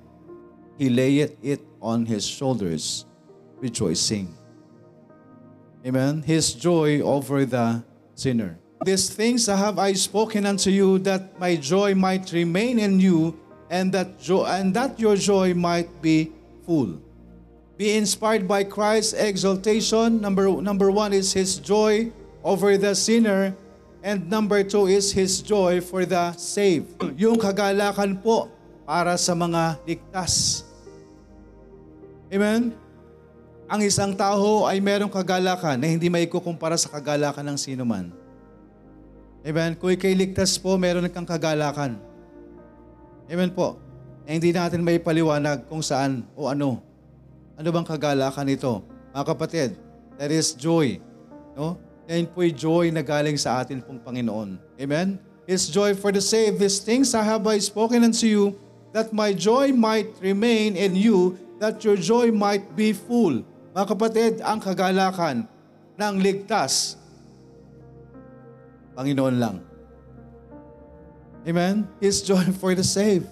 [0.79, 3.05] he layeth it on his shoulders,
[3.61, 4.39] rejoicing.
[5.87, 6.23] Amen.
[6.23, 7.83] His joy over the
[8.14, 8.59] sinner.
[8.85, 13.38] These things have I spoken unto you that my joy might remain in you
[13.69, 16.33] and that joy and that your joy might be
[16.64, 17.01] full.
[17.77, 20.21] Be inspired by Christ's exaltation.
[20.21, 22.12] Number number 1 is his joy
[22.45, 23.57] over the sinner
[24.01, 26.97] And number two is His joy for the saved.
[27.21, 28.49] Yung kagalakan po
[28.88, 30.64] para sa mga ligtas.
[32.33, 32.73] Amen?
[33.70, 38.11] Ang isang tao ay merong kagalakan na hindi may kukumpara sa kagalakan ng sino man.
[39.46, 39.78] Amen?
[39.78, 41.94] Kung ikay ligtas po, meron kang kagalakan.
[43.30, 43.78] Amen po.
[44.26, 46.83] Eh, hindi natin may paliwanag kung saan o ano.
[47.54, 48.83] Ano bang kagalakan ito?
[49.14, 49.78] Mga kapatid,
[50.18, 50.98] that is joy.
[51.54, 51.78] No?
[52.11, 54.59] Yan po'y joy na galing sa atin pong Panginoon.
[54.83, 55.14] Amen?
[55.46, 56.59] His joy for the saved.
[56.59, 58.59] These things I have I spoken unto you,
[58.90, 63.46] that my joy might remain in you, that your joy might be full.
[63.70, 65.46] Mga kapatid, ang kagalakan
[65.94, 66.98] ng ligtas,
[68.98, 69.56] Panginoon lang.
[71.46, 71.87] Amen?
[72.02, 73.30] His joy for the saved.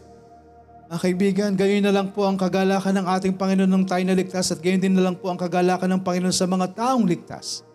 [0.88, 4.62] Mga kaibigan, gayon na lang po ang kagalakan ng ating Panginoon nung tayo naligtas at
[4.62, 7.66] gayon din na lang po ang kagalakan ng Panginoon sa mga taong ligtas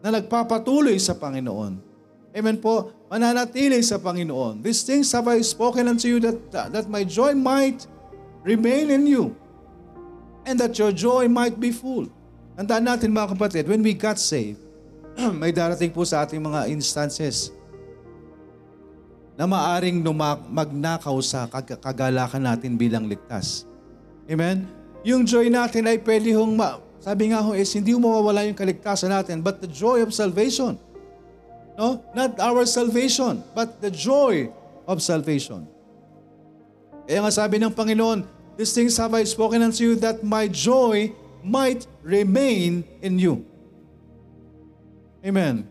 [0.00, 1.76] na nagpapatuloy sa Panginoon.
[2.32, 4.64] Amen po, mananatili sa Panginoon.
[4.64, 6.38] These things have I spoken unto you that,
[6.72, 7.84] that my joy might
[8.46, 9.36] remain in you
[10.44, 12.08] and that your joy might be full.
[12.54, 14.62] Tandaan natin mga kapatid, when we got saved,
[15.40, 17.50] may darating po sa ating mga instances
[19.34, 23.66] na maaring numak- magnakaw sa kag- kagalakan natin bilang ligtas.
[24.30, 24.70] Amen?
[25.02, 29.10] Yung joy natin ay pwede hong, ma- sabi nga ho is, hindi mawawala yung kaligtasan
[29.10, 30.78] natin, but the joy of salvation.
[31.74, 32.00] No?
[32.14, 34.48] Not our salvation, but the joy
[34.86, 35.66] of salvation.
[37.04, 41.10] Kaya nga sabi ng Panginoon, These things have I spoken unto you that my joy
[41.42, 43.42] might remain in you.
[45.24, 45.66] Amen.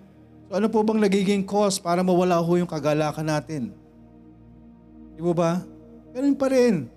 [0.52, 3.72] So ano po bang nagiging cause para mawala ho yung kagalakan natin?
[5.15, 5.63] Di ba?
[6.12, 6.91] Ganun pa rin.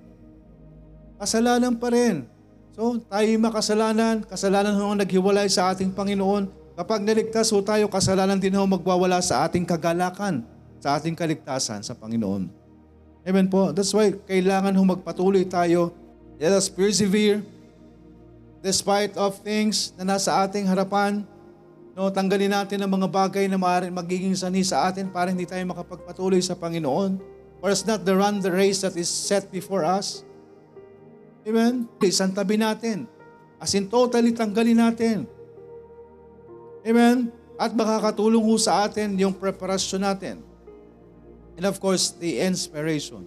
[1.16, 2.28] Kasalanan pa rin.
[2.76, 6.52] So tayo makasalanan, kasalanan ho ang naghiwalay sa ating Panginoon.
[6.76, 10.44] Kapag naligtas ho tayo, kasalanan din ho magwawala sa ating kagalakan,
[10.76, 12.65] sa ating kaligtasan sa Panginoon.
[13.26, 13.74] Amen po.
[13.74, 15.90] That's why kailangan ho magpatuloy tayo.
[16.38, 17.42] Let us persevere
[18.62, 21.26] despite of things na nasa ating harapan.
[21.98, 25.58] No, tanggalin natin ang mga bagay na maaaring magiging sani sa atin para hindi tayo
[25.66, 27.18] makapagpatuloy sa Panginoon.
[27.58, 30.22] For us not to run the race that is set before us.
[31.42, 31.90] Amen?
[32.06, 33.10] Isang tabi natin.
[33.58, 35.26] As in totally tanggalin natin.
[36.86, 37.34] Amen?
[37.58, 40.45] At makakatulong ho sa atin yung preparasyon natin
[41.56, 43.26] And of course, the inspiration.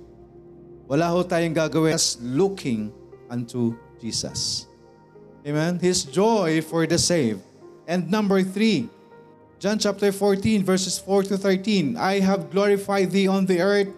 [0.88, 2.94] Wala ho tayong gagawin as looking
[3.30, 4.66] unto Jesus.
[5.46, 5.78] Amen?
[5.78, 7.42] His joy for the saved.
[7.88, 8.90] And number three,
[9.60, 11.98] John chapter 14, verses 4 to 13.
[11.98, 13.90] I have glorified thee on the earth.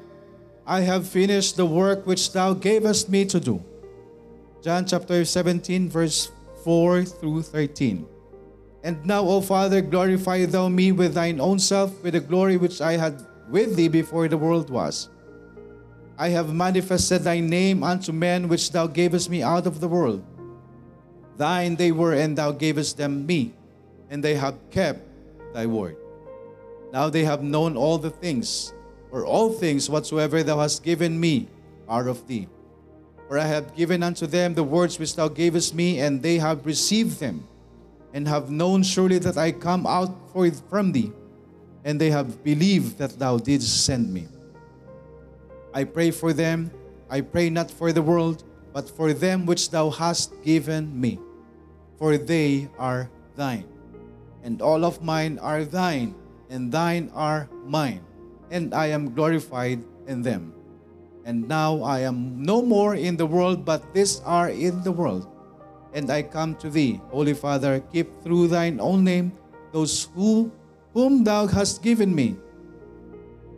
[0.65, 3.61] I have finished the work which thou gavest me to do.
[4.63, 6.31] John chapter 17, verse
[6.63, 8.05] 4 through 13.
[8.83, 12.81] And now, O Father, glorify thou me with thine own self, with the glory which
[12.81, 15.09] I had with thee before the world was.
[16.17, 20.23] I have manifested thy name unto men which thou gavest me out of the world.
[21.37, 23.53] Thine they were, and thou gavest them me,
[24.09, 25.01] and they have kept
[25.53, 25.97] thy word.
[26.93, 28.73] Now they have known all the things,
[29.11, 31.47] or all things whatsoever thou hast given me
[31.87, 32.47] are of thee.
[33.27, 36.65] For I have given unto them the words which thou gavest me, and they have
[36.65, 37.47] received them,
[38.13, 40.13] and have known surely that I come out
[40.69, 41.11] from thee
[41.83, 44.27] and they have believed that thou didst send me.
[45.73, 46.71] I pray for them,
[47.09, 51.19] I pray not for the world, but for them which thou hast given me,
[51.97, 53.67] for they are thine.
[54.43, 56.15] And all of mine are thine,
[56.49, 58.01] and thine are mine,
[58.49, 60.53] and I am glorified in them.
[61.25, 65.27] And now I am no more in the world, but these are in the world.
[65.93, 69.31] And I come to thee, Holy Father, keep through thine own name
[69.71, 70.51] those who
[70.93, 72.35] whom thou hast given me,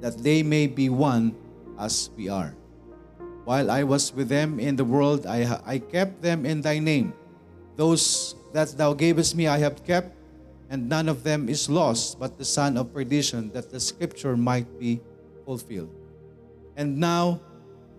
[0.01, 1.35] that they may be one
[1.79, 2.55] as we are.
[3.45, 7.13] While I was with them in the world, I, I kept them in thy name.
[7.75, 10.15] Those that thou gavest me I have kept,
[10.69, 14.79] and none of them is lost, but the son of perdition, that the scripture might
[14.79, 15.01] be
[15.45, 15.93] fulfilled.
[16.77, 17.41] And now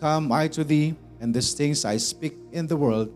[0.00, 3.12] come I to thee, and these things I speak in the world,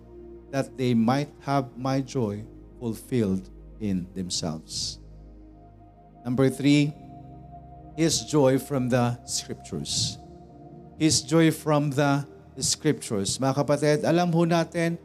[0.51, 2.45] that they might have my joy
[2.81, 3.49] fulfilled
[3.81, 4.99] in themselves.
[6.27, 6.95] Number three,
[7.99, 10.19] His joy from the Scriptures.
[10.99, 12.27] His joy from the
[12.59, 13.39] Scriptures.
[13.39, 14.99] Mga kapatid, alam ho natin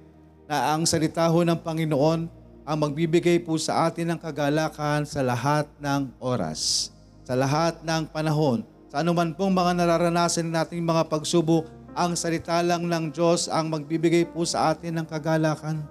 [0.50, 2.30] na ang salita ho ng Panginoon
[2.64, 6.90] ang magbibigay po sa atin ng kagalakan sa lahat ng oras,
[7.28, 12.88] sa lahat ng panahon, sa anuman pong mga nararanasan nating mga pagsubok, ang salita lang
[12.88, 15.82] ng Diyos ang magbibigay po sa atin ng kagalakan.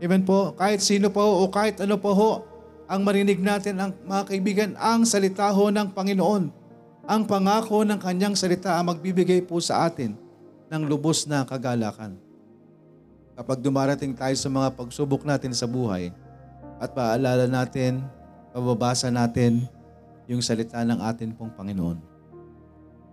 [0.00, 0.54] Amen po.
[0.54, 2.30] Kahit sino po o kahit ano po ho
[2.90, 6.50] ang marinig natin ang mga kaibigan, ang salita ho ng Panginoon.
[7.06, 10.18] Ang pangako ng kanyang salita ang magbibigay po sa atin
[10.66, 12.18] ng lubos na kagalakan.
[13.38, 16.10] Kapag dumarating tayo sa mga pagsubok natin sa buhay
[16.82, 18.02] at paalala natin,
[18.50, 19.70] pababasa natin
[20.26, 21.98] yung salita ng atin pong Panginoon.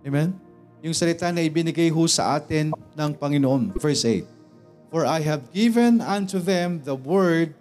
[0.02, 0.34] Amen?
[0.82, 3.78] Yung salita na ibinigay ho sa atin ng Panginoon.
[3.78, 4.26] Verse 8.
[4.90, 7.54] For I have given unto them the word,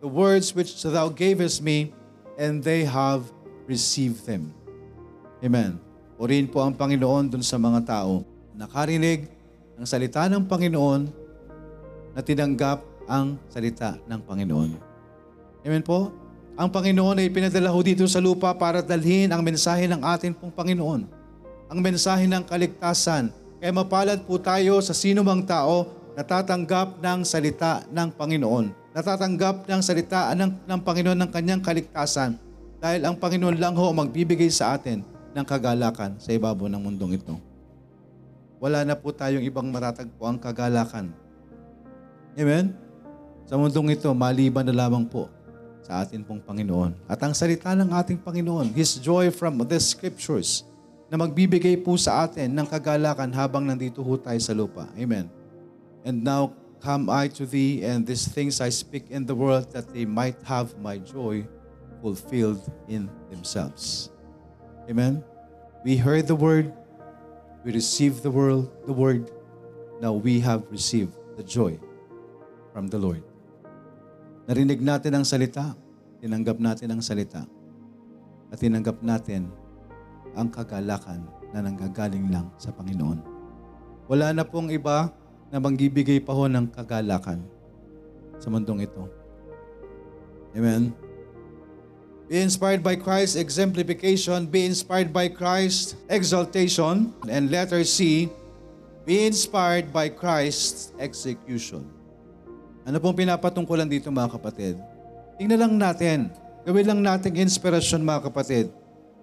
[0.00, 1.92] the words which thou gavest me,
[2.40, 3.28] and they have
[3.68, 4.50] received them.
[5.44, 5.76] Amen.
[6.16, 8.24] Purihin po ang Panginoon dun sa mga tao
[8.56, 9.28] nakarinig
[9.76, 11.08] ng salita ng Panginoon
[12.12, 14.70] na tinanggap ang salita ng Panginoon.
[15.64, 16.12] Amen po?
[16.60, 20.52] Ang Panginoon ay pinadala ho dito sa lupa para dalhin ang mensahe ng ating pong
[20.52, 21.08] Panginoon.
[21.72, 23.32] Ang mensahe ng kaligtasan.
[23.60, 28.79] Kaya mapalad po tayo sa sino mang tao natatanggap ng salita ng Panginoon.
[28.90, 32.34] Natatanggap ng salita ng, ng Panginoon ng kanyang kaligtasan
[32.82, 37.38] dahil ang Panginoon lang ho magbibigay sa atin ng kagalakan sa ibabaw ng mundong ito.
[38.58, 41.14] Wala na po tayong ibang matatagpo ang kagalakan.
[42.34, 42.74] Amen?
[43.46, 45.30] Sa mundong ito, maliban na lamang po
[45.86, 46.94] sa atin pong Panginoon.
[47.06, 50.66] At ang salita ng ating Panginoon, His joy from the Scriptures,
[51.10, 54.86] na magbibigay po sa atin ng kagalakan habang nandito ho tayo sa lupa.
[54.94, 55.26] Amen.
[56.06, 59.92] And now come I to thee, and these things I speak in the world, that
[59.92, 61.46] they might have my joy
[62.00, 64.08] fulfilled in themselves.
[64.88, 65.22] Amen.
[65.84, 66.72] We heard the word,
[67.64, 69.30] we received the word, the word.
[70.00, 71.76] Now we have received the joy
[72.72, 73.20] from the Lord.
[74.48, 75.76] Narinig natin ang salita,
[76.24, 77.44] tinanggap natin ang salita,
[78.48, 79.52] at tinanggap natin
[80.34, 83.20] ang kagalakan na nanggagaling lang sa Panginoon.
[84.10, 85.12] Wala na pong iba
[85.50, 87.42] na mangbibigay pa ho ng kagalakan
[88.38, 89.04] sa mundong ito.
[90.54, 90.94] Amen.
[92.30, 94.46] Be inspired by Christ's exemplification.
[94.46, 97.10] Be inspired by Christ's exaltation.
[97.26, 98.30] And letter C,
[99.02, 101.82] be inspired by Christ's execution.
[102.86, 104.78] Ano pong pinapatungkulan dito mga kapatid?
[105.42, 106.18] Tingnan lang natin.
[106.62, 108.70] Gawin lang natin inspirasyon mga kapatid.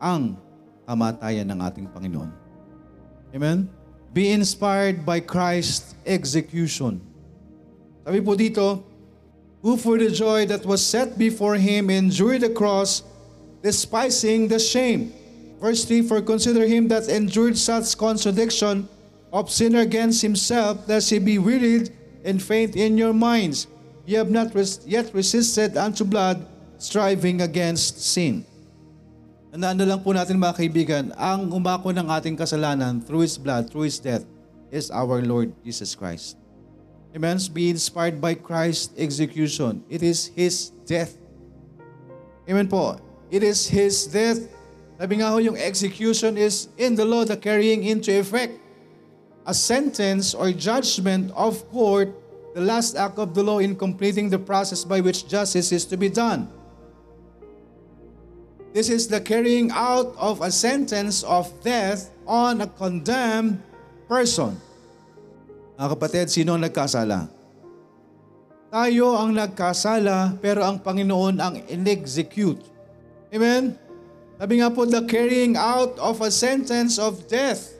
[0.03, 0.35] Ang
[0.83, 2.31] kamatayan ng ating Panginoon.
[3.31, 3.71] Amen?
[4.17, 7.05] Be inspired by Christ's execution.
[8.01, 8.81] Sabi po dito,
[9.61, 13.05] who for the joy that was set before him endured the cross,
[13.61, 15.13] despising the shame.
[15.61, 18.89] Verse 3, For consider him that endured such contradiction
[19.29, 21.93] of sinner against himself, lest he be wearied
[22.25, 23.69] and faint in your minds.
[24.09, 26.41] Ye have not res- yet resisted unto blood,
[26.81, 28.49] striving against sin.
[29.57, 33.89] Tandaan lang po natin mga kaibigan, ang umako ng ating kasalanan through His blood, through
[33.89, 34.21] His death,
[34.69, 36.37] is our Lord Jesus Christ.
[37.17, 37.41] Amen?
[37.57, 39.81] Be inspired by Christ's execution.
[39.89, 41.17] It is His death.
[42.45, 43.01] Amen po.
[43.33, 44.45] It is His death.
[45.01, 48.61] Sabi nga ho, yung execution is in the law, the carrying into effect.
[49.49, 52.13] A sentence or judgment of court,
[52.53, 55.97] the last act of the law in completing the process by which justice is to
[55.97, 56.45] be done.
[58.75, 63.63] This is the carrying out of a sentence of death on a condemned
[64.11, 64.59] person.
[65.77, 67.29] Mga kapatid, sino ang nagkasala?
[68.67, 72.59] Tayo ang nagkasala pero ang Panginoon ang in-execute.
[73.31, 73.77] Amen?
[74.37, 77.77] Sabi nga po, the carrying out of a sentence of death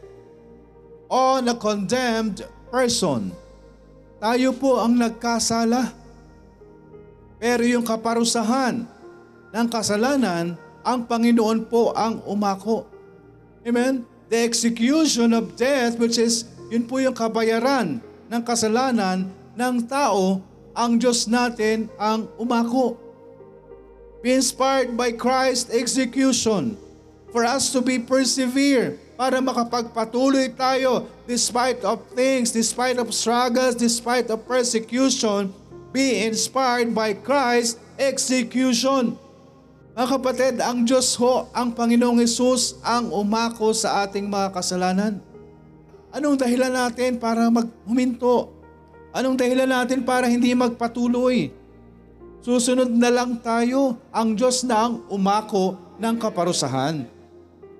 [1.11, 3.35] on a condemned person.
[4.17, 5.93] Tayo po ang nagkasala.
[7.38, 8.89] Pero yung kaparusahan
[9.53, 10.57] ng kasalanan
[10.88, 12.88] ang Panginoon po ang umako.
[13.67, 14.07] Amen?
[14.31, 17.99] The execution of death, which is, yun po yung kabayaran
[18.31, 19.27] ng kasalanan
[19.59, 20.39] ng tao,
[20.71, 22.95] ang Diyos natin ang umako.
[24.23, 26.79] Be inspired by Christ's execution
[27.35, 34.31] for us to be persevere para makapagpatuloy tayo despite of things, despite of struggles, despite
[34.31, 35.51] of persecution,
[35.91, 39.19] be inspired by Christ's execution.
[39.97, 45.17] Mga kapatid, ang Diyos ho, ang Panginoong Yesus, ang umako sa ating mga kasalanan.
[46.13, 48.53] Anong dahilan natin para maghuminto?
[49.09, 51.49] Anong dahilan natin para hindi magpatuloy?
[52.45, 57.09] Susunod na lang tayo, ang Diyos na ang umako ng kaparusahan.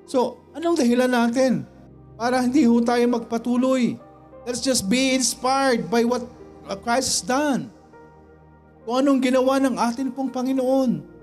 [0.10, 1.70] So, anong dahilan natin
[2.18, 3.94] para hindi ho tayo magpatuloy?
[4.42, 6.26] Let's just be inspired by what
[6.82, 7.70] Christ has done.
[8.90, 11.14] Kung anong ginawa ng atin pong Panginoon.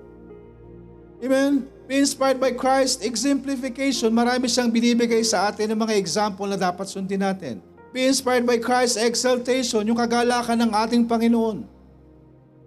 [1.25, 1.65] Amen?
[1.89, 4.13] Be inspired by Christ exemplification.
[4.13, 7.65] Marami siyang binibigay sa atin ng mga example na dapat sundin natin.
[7.97, 11.65] Be inspired by Christ's exaltation, yung kagalakan ng ating Panginoon.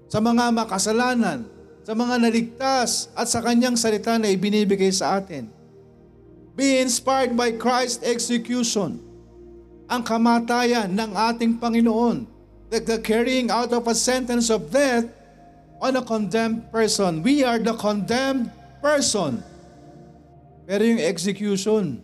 [0.10, 1.46] Sa mga makasalanan,
[1.86, 5.54] sa mga naligtas at sa kanyang salita na ibinibigay sa atin.
[6.58, 8.98] Be inspired by Christ's execution,
[9.86, 12.26] ang kamatayan ng ating Panginoon,
[12.74, 15.06] the, the carrying out of a sentence of death
[15.82, 17.22] on a condemned person.
[17.22, 18.50] We are the condemned
[18.82, 19.42] person.
[20.68, 22.04] Pero yung execution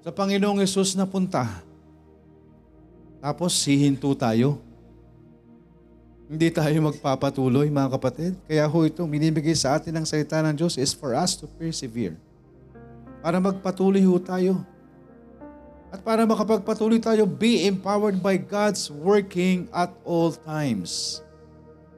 [0.00, 1.44] sa Panginoong Yesus na punta,
[3.18, 4.62] tapos hihinto tayo.
[6.28, 8.32] Hindi tayo magpapatuloy mga kapatid.
[8.44, 12.16] Kaya ho ito, binibigay sa atin ng salita ng Diyos is for us to persevere.
[13.24, 14.60] Para magpatuloy ho tayo.
[15.88, 21.24] At para makapagpatuloy tayo, be empowered by God's working at all times.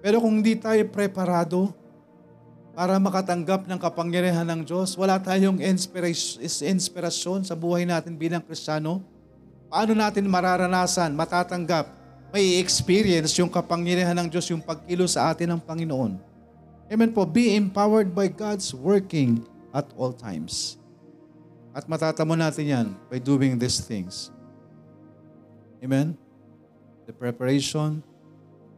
[0.01, 1.77] Pero kung hindi tayo preparado
[2.73, 5.61] para makatanggap ng kapangyarihan ng Diyos, wala tayong
[6.65, 9.05] inspirasyon sa buhay natin bilang Kristiyano,
[9.69, 12.01] paano natin mararanasan, matatanggap
[12.33, 16.15] may experience yung kapangyarihan ng Diyos, yung pagkilo sa atin ng Panginoon.
[16.91, 17.27] Amen po.
[17.27, 19.43] Be empowered by God's working
[19.75, 20.79] at all times.
[21.75, 24.31] At matatamo natin yan by doing these things.
[25.83, 26.19] Amen?
[27.07, 28.03] The preparation,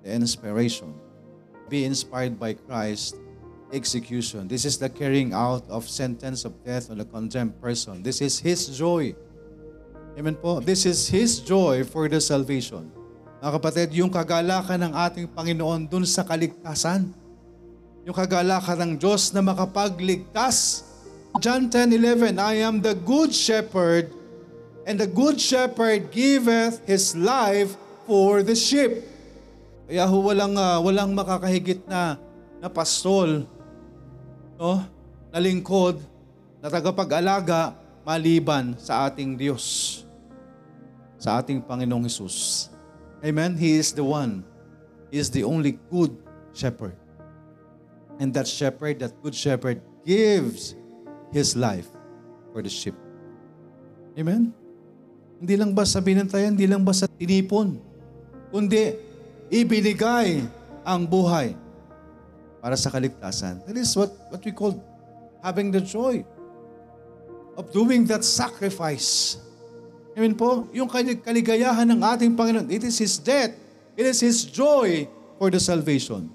[0.05, 0.93] the inspiration.
[1.73, 3.17] Be inspired by Christ
[3.73, 4.45] execution.
[4.45, 8.05] This is the carrying out of sentence of death on a condemned person.
[8.05, 9.17] This is His joy.
[10.13, 10.61] Amen po?
[10.61, 12.93] This is His joy for the salvation.
[13.41, 17.09] Mga kapatid, yung kagalakan ng ating Panginoon dun sa kaligtasan.
[18.05, 20.85] Yung kagalakan ng Diyos na makapagligtas.
[21.41, 24.13] John 10:11, I am the good shepherd,
[24.85, 29.09] and the good shepherd giveth his life for the sheep.
[29.87, 32.17] Kaya ho, walang, uh, walang makakahigit na,
[32.63, 33.45] na pastol,
[34.57, 34.83] no?
[35.33, 35.99] na lingkod,
[36.63, 37.75] na tagapag-alaga
[38.07, 40.03] maliban sa ating Diyos,
[41.19, 42.71] sa ating Panginoong Hesus.
[43.23, 43.59] Amen?
[43.59, 44.47] He is the one.
[45.11, 46.15] He is the only good
[46.55, 46.95] shepherd.
[48.19, 50.75] And that shepherd, that good shepherd, gives
[51.31, 51.91] his life
[52.51, 52.95] for the sheep.
[54.19, 54.53] Amen?
[55.43, 57.81] Hindi lang ba sa binantayan, hindi lang ba sa tinipon,
[58.55, 58.95] kundi
[59.53, 60.41] ibinigay
[60.81, 61.53] ang buhay
[62.65, 63.61] para sa kaligtasan.
[63.69, 64.81] That is what, what we call
[65.45, 66.25] having the joy
[67.61, 69.37] of doing that sacrifice
[70.13, 70.69] Amen po?
[70.77, 70.89] Yung
[71.25, 73.57] kaligayahan ng ating Panginoon, it is His death.
[73.97, 75.09] It is His joy
[75.41, 76.29] for the salvation.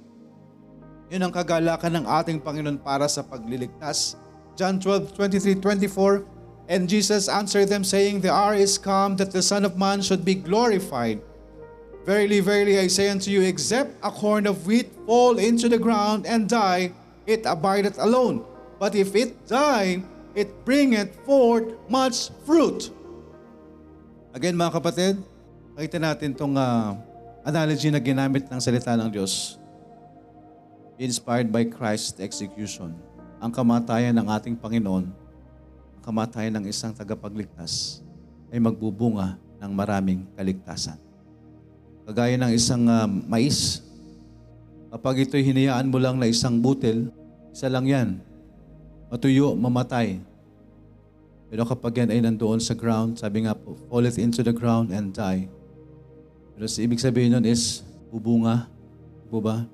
[1.13, 4.17] Yun ang kagalakan ng ating Panginoon para sa pagliligtas.
[4.57, 6.25] John 12, 23, 24,
[6.67, 10.27] And Jesus answered them, saying, The hour is come that the Son of Man should
[10.27, 11.23] be glorified.
[12.07, 16.23] Verily, verily, I say unto you, except a corn of wheat fall into the ground
[16.23, 16.95] and die,
[17.27, 18.47] it abideth alone.
[18.79, 22.95] But if it die, it bringeth forth much fruit.
[24.31, 25.19] Again mga kapatid,
[25.75, 26.95] nakita natin itong uh,
[27.43, 29.59] analogy na ginamit ng salita ng Diyos.
[30.95, 32.95] Inspired by Christ's execution.
[33.43, 37.99] Ang kamatayan ng ating Panginoon, ang kamatayan ng isang tagapagligtas,
[38.47, 41.06] ay magbubunga ng maraming kaligtasan.
[42.07, 43.83] Kagaya ng isang uh, mais,
[44.95, 47.11] kapag ito'y hinayaan mo lang na isang butil,
[47.51, 48.23] isa lang yan,
[49.11, 50.23] matuyo, mamatay,
[51.47, 55.15] pero kapag yan ay nandoon sa ground, sabi nga po, falleth into the ground and
[55.15, 55.47] die.
[56.55, 58.67] Pero sa ibig sabihin nun is, bubunga,
[59.27, 59.67] po ba?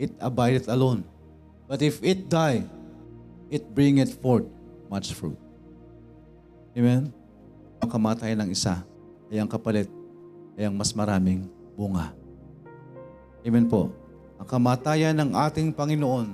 [0.00, 1.04] It abideth alone.
[1.68, 2.64] But if it die,
[3.52, 4.48] it bringeth forth
[4.88, 5.36] much fruit.
[6.72, 7.12] Amen?
[7.80, 8.80] Ang kamatayan ng isa
[9.28, 9.88] ay ang kapalit
[10.60, 12.12] ay ang mas maraming bunga.
[13.40, 13.88] Amen po.
[14.36, 16.28] Ang kamatayan ng ating Panginoon,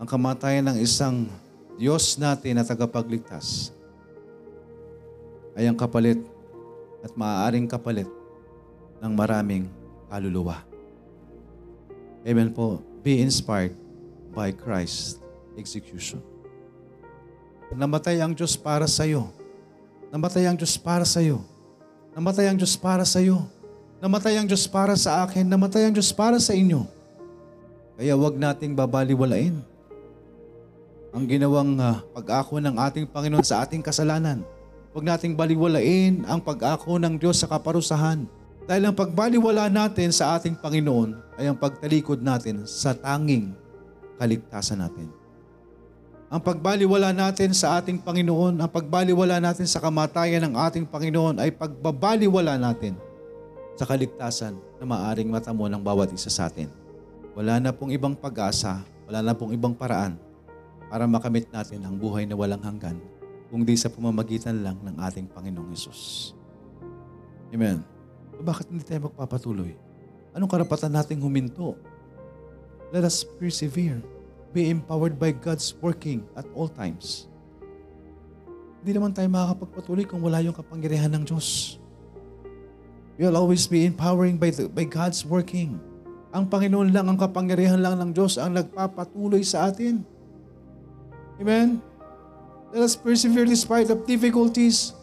[0.00, 1.28] ang kamatayan ng isang
[1.76, 3.76] Diyos natin na tagapagligtas
[5.52, 6.16] ay ang kapalit
[7.04, 8.08] at maaaring kapalit
[9.04, 9.68] ng maraming
[10.08, 10.64] kaluluwa.
[12.24, 12.80] Amen po.
[13.04, 13.76] Be inspired
[14.32, 15.20] by Christ
[15.60, 16.24] execution.
[17.68, 19.28] Namatay ang Diyos para sa iyo.
[20.08, 21.44] Namatay ang Diyos para sa iyo.
[22.14, 23.42] Namatay ang Diyos para sa iyo.
[23.98, 25.42] Namatay ang Diyos para sa akin.
[25.42, 26.86] Namatay ang Diyos para sa inyo.
[27.98, 29.58] Kaya wag nating babaliwalain
[31.14, 34.42] ang ginawang uh, pag-ako ng ating Panginoon sa ating kasalanan.
[34.94, 38.26] Huwag nating baliwalain ang pag-ako ng Diyos sa kaparusahan.
[38.66, 43.54] Dahil ang pagbaliwala natin sa ating Panginoon ay ang pagtalikod natin sa tanging
[44.18, 45.23] kaligtasan natin.
[46.34, 51.54] Ang pagbaliwala natin sa ating Panginoon, ang pagbaliwala natin sa kamatayan ng ating Panginoon ay
[51.54, 52.98] pagbabaliwala natin
[53.78, 56.66] sa kaligtasan na maaring matamo ng bawat isa sa atin.
[57.38, 60.18] Wala na pong ibang pag-asa, wala na pong ibang paraan
[60.90, 62.98] para makamit natin ang buhay na walang hanggan,
[63.54, 66.34] kundi sa pamamagitan lang ng ating Panginoong Yesus.
[67.54, 67.78] Amen.
[68.42, 69.78] Bakit hindi tayo magpapatuloy?
[70.34, 71.78] Anong karapatan nating huminto?
[72.90, 74.13] Let us persevere.
[74.54, 77.26] Be empowered by God's working at all times.
[78.84, 81.80] Hindi naman tayo makakapagpatuloy kung wala yung kapangyarihan ng Diyos.
[83.18, 85.82] We'll always be empowering by, the, by God's working.
[86.34, 90.06] Ang Panginoon lang, ang kapangyarihan lang ng Diyos ang nagpapatuloy sa atin.
[91.38, 91.82] Amen?
[92.74, 94.94] Let us persevere despite of difficulties.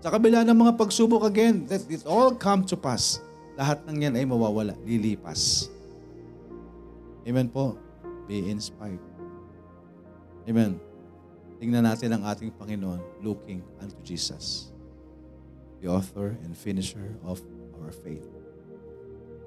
[0.00, 3.18] Sa kabila ng mga pagsubok again, that it all come to pass.
[3.58, 5.68] Lahat ng yan ay mawawala, lilipas.
[7.28, 7.89] Amen po.
[8.30, 9.02] Be inspired.
[10.46, 10.78] Amen.
[11.58, 14.70] Tingnan natin ang ating Panginoon looking unto Jesus,
[15.82, 17.42] the author and finisher of
[17.82, 18.30] our faith.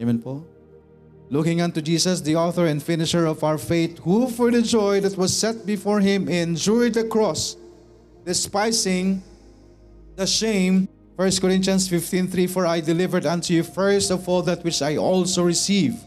[0.04, 0.44] Amen po.
[1.32, 5.16] Looking unto Jesus, the author and finisher of our faith, who for the joy that
[5.16, 7.56] was set before him endured the cross,
[8.28, 9.24] despising
[10.20, 10.92] the shame.
[11.16, 15.48] 1 Corinthians 15:3 For I delivered unto you first of all that which I also
[15.48, 16.04] received,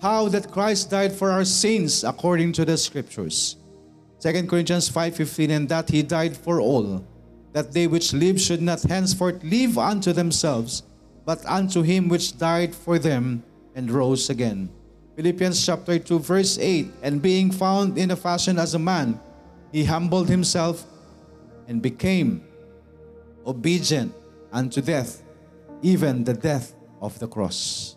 [0.00, 3.56] how that Christ died for our sins according to the scriptures.
[4.20, 7.04] 2 Corinthians 5:15 and that he died for all,
[7.52, 10.82] that they which live should not henceforth live unto themselves,
[11.24, 13.42] but unto him which died for them
[13.74, 14.68] and rose again.
[15.16, 19.20] Philippians chapter 2 verse 8 and being found in a fashion as a man,
[19.72, 20.84] he humbled himself
[21.68, 22.42] and became
[23.46, 24.12] obedient
[24.52, 25.22] unto death,
[25.82, 27.96] even the death of the cross.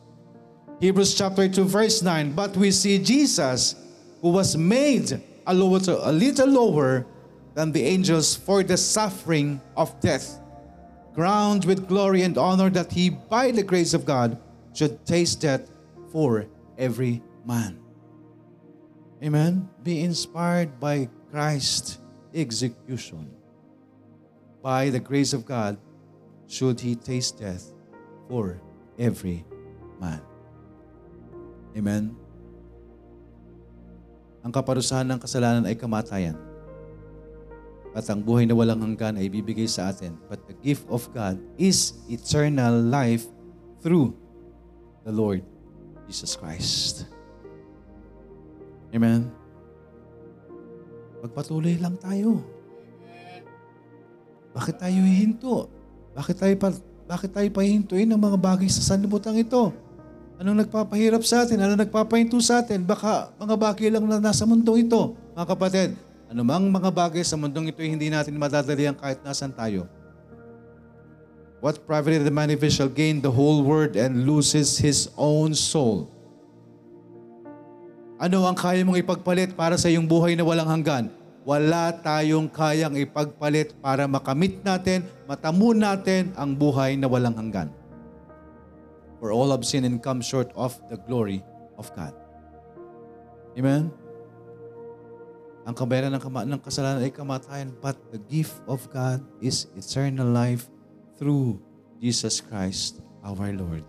[0.79, 3.75] Hebrews chapter 2 verse 9, but we see Jesus
[4.21, 7.05] who was made a little, a little lower
[7.55, 10.39] than the angels for the suffering of death,
[11.15, 14.37] crowned with glory and honor that he by the grace of God
[14.73, 15.69] should taste death
[16.11, 16.45] for
[16.77, 17.79] every man.
[19.23, 19.67] Amen.
[19.81, 21.97] Be inspired by Christ's
[22.35, 23.31] execution.
[24.61, 25.77] By the grace of God,
[26.45, 27.73] should he taste death
[28.29, 28.61] for
[28.99, 29.43] every
[29.99, 30.21] man.
[31.77, 32.09] Amen.
[34.41, 36.33] Ang kaparusahan ng kasalanan ay kamatayan.
[37.93, 40.17] At ang buhay na walang hanggan ay bibigay sa atin.
[40.25, 43.29] But the gift of God is eternal life
[43.85, 44.17] through
[45.05, 45.45] the Lord
[46.09, 47.05] Jesus Christ.
[48.89, 49.29] Amen.
[51.21, 52.41] Magpatuloy lang tayo.
[54.57, 55.69] Bakit tayo hihinto?
[56.17, 56.69] Bakit tayo pa,
[57.05, 59.69] bakit tayo pahintuin ng mga bagay sa sanlibutan ito?
[60.37, 61.57] Anong nagpapahirap sa atin?
[61.57, 62.85] Anong nagpapahinto sa atin?
[62.85, 65.17] Baka mga bagay lang na nasa mundong ito.
[65.33, 65.89] Mga kapatid,
[66.29, 69.89] anumang mga bagay sa mundong ito hindi natin madadalian kahit nasan tayo.
[71.57, 75.57] What profited the man if he shall gain the whole world and loses his own
[75.57, 76.05] soul?
[78.21, 81.09] Ano ang kaya mong ipagpalit para sa iyong buhay na walang hanggan?
[81.49, 87.73] Wala tayong kayang ipagpalit para makamit natin, matamo natin ang buhay na walang hanggan.
[89.19, 91.41] For all have sinned and come short of the glory
[91.77, 92.13] of God.
[93.57, 93.89] Amen?
[95.67, 100.29] Ang kabayaran ng, kama- ng kasalanan ay kamatayan, but the gift of God is eternal
[100.29, 100.71] life
[101.19, 101.59] through
[101.99, 103.83] Jesus Christ our Lord.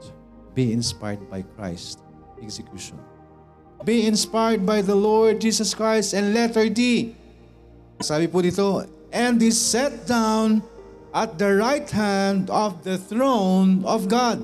[0.59, 2.03] Be inspired by Christ's
[2.43, 2.99] execution.
[3.87, 7.15] Be inspired by the Lord Jesus Christ and letter D.
[8.03, 8.83] Sabi po dito,
[9.15, 10.67] and is set down
[11.15, 14.43] at the right hand of the throne of God.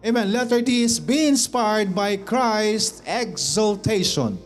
[0.00, 0.32] Amen.
[0.32, 4.40] Letter D is be inspired by Christ's exaltation.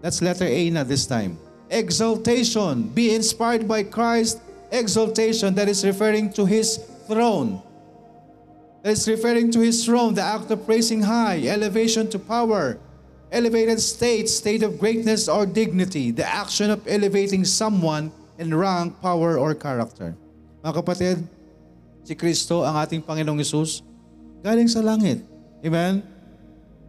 [0.00, 1.34] That's letter A na this time.
[1.66, 2.94] Exaltation.
[2.94, 4.38] Be inspired by Christ's
[4.70, 5.54] exaltation.
[5.58, 6.78] That is referring to His
[7.10, 7.58] throne.
[8.86, 12.78] That is referring to His throne, the act of praising high, elevation to power,
[13.32, 19.42] elevated state, state of greatness or dignity, the action of elevating someone in rank, power,
[19.42, 20.14] or character.
[20.62, 21.16] Mga kapatid,
[22.06, 23.82] si Kristo, ang ating Panginoong Yesus,
[24.46, 25.26] galing sa langit.
[25.66, 26.06] Amen?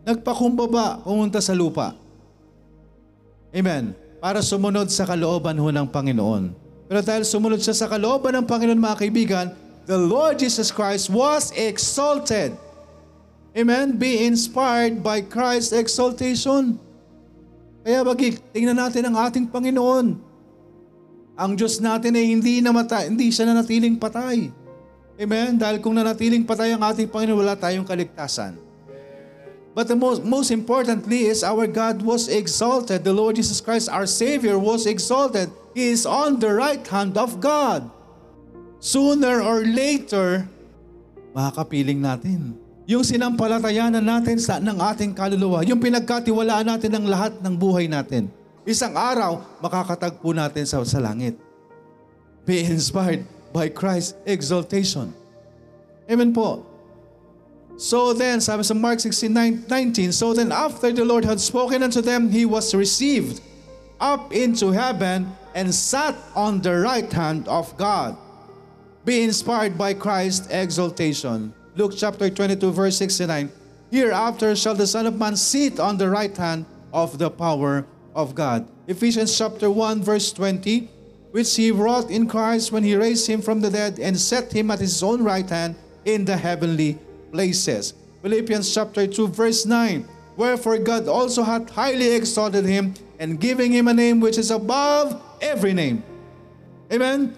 [0.06, 1.98] Nagpakumbaba, pumunta sa lupa.
[3.50, 3.98] Amen.
[4.22, 6.54] Para sumunod sa kalooban ho ng Panginoon.
[6.86, 9.46] Pero dahil sumunod siya sa kalooban ng Panginoon, mga kaibigan,
[9.90, 12.54] the Lord Jesus Christ was exalted.
[13.58, 13.98] Amen?
[13.98, 16.78] Be inspired by Christ's exaltation.
[17.82, 20.14] Kaya bagig, tingnan natin ang ating Panginoon.
[21.38, 24.67] Ang Diyos natin ay hindi, namata, hindi siya nanatiling patay.
[25.18, 25.58] Amen?
[25.58, 28.54] Dahil kung nanatiling patay ang ating Panginoon, wala tayong kaligtasan.
[29.74, 33.06] But the most, most importantly is our God was exalted.
[33.06, 35.54] The Lord Jesus Christ, our Savior, was exalted.
[35.74, 37.86] He is on the right hand of God.
[38.78, 40.50] Sooner or later,
[41.34, 42.58] makakapiling natin.
[42.90, 48.34] Yung sinampalatayanan natin sa, ng ating kaluluwa, yung pinagkatiwalaan natin ng lahat ng buhay natin.
[48.66, 51.38] Isang araw, makakatagpo natin sa, sa langit.
[52.50, 55.14] Be inspired by Christ's exaltation.
[56.10, 56.66] Amen po.
[57.78, 59.30] So then, sabi sa Mark 16,
[59.70, 63.42] 19, So then after the Lord had spoken unto them, he was received
[64.02, 68.18] up into heaven and sat on the right hand of God.
[69.06, 71.54] Be inspired by Christ's exaltation.
[71.78, 73.52] Luke chapter 22 verse 69,
[73.92, 77.86] Hereafter shall the Son of Man sit on the right hand of the power
[78.18, 78.68] of God.
[78.88, 80.90] Ephesians chapter 1 verse 20,
[81.32, 84.72] which he wrought in Christ when he raised him from the dead and set him
[84.72, 85.76] at his own right hand
[86.06, 86.98] in the heavenly
[87.32, 87.94] places.
[88.22, 93.88] Philippians chapter 2 verse 9, Wherefore God also hath highly exalted him and giving him
[93.88, 96.04] a name which is above every name.
[96.92, 97.36] Amen?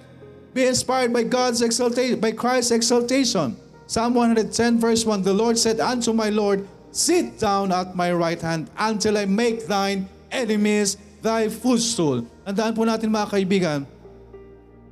[0.53, 3.57] Be inspired by God's exaltation, by Christ's exaltation.
[3.87, 8.39] Psalm 110 verse 1, The Lord said unto my Lord, Sit down at my right
[8.39, 12.23] hand until I make thine enemies thy footstool.
[12.47, 13.79] Tandaan po natin mga kaibigan,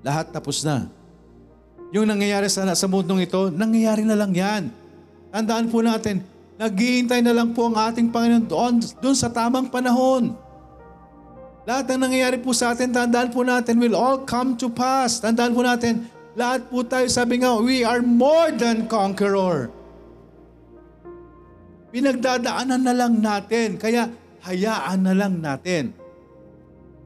[0.03, 0.87] lahat tapos na.
[1.95, 4.63] Yung nangyayari sa, sa mundong ito, nangyayari na lang yan.
[5.31, 6.19] Tandaan po natin,
[6.59, 10.35] naghihintay na lang po ang ating Panginoon doon, doon sa tamang panahon.
[11.67, 15.19] Lahat ng nangyayari po sa atin, tandaan po natin, will all come to pass.
[15.19, 19.67] Tandaan po natin, lahat po tayo, sabi nga, we are more than conqueror.
[21.91, 24.07] Pinagdadaanan na lang natin, kaya
[24.47, 26.06] hayaan na lang natin.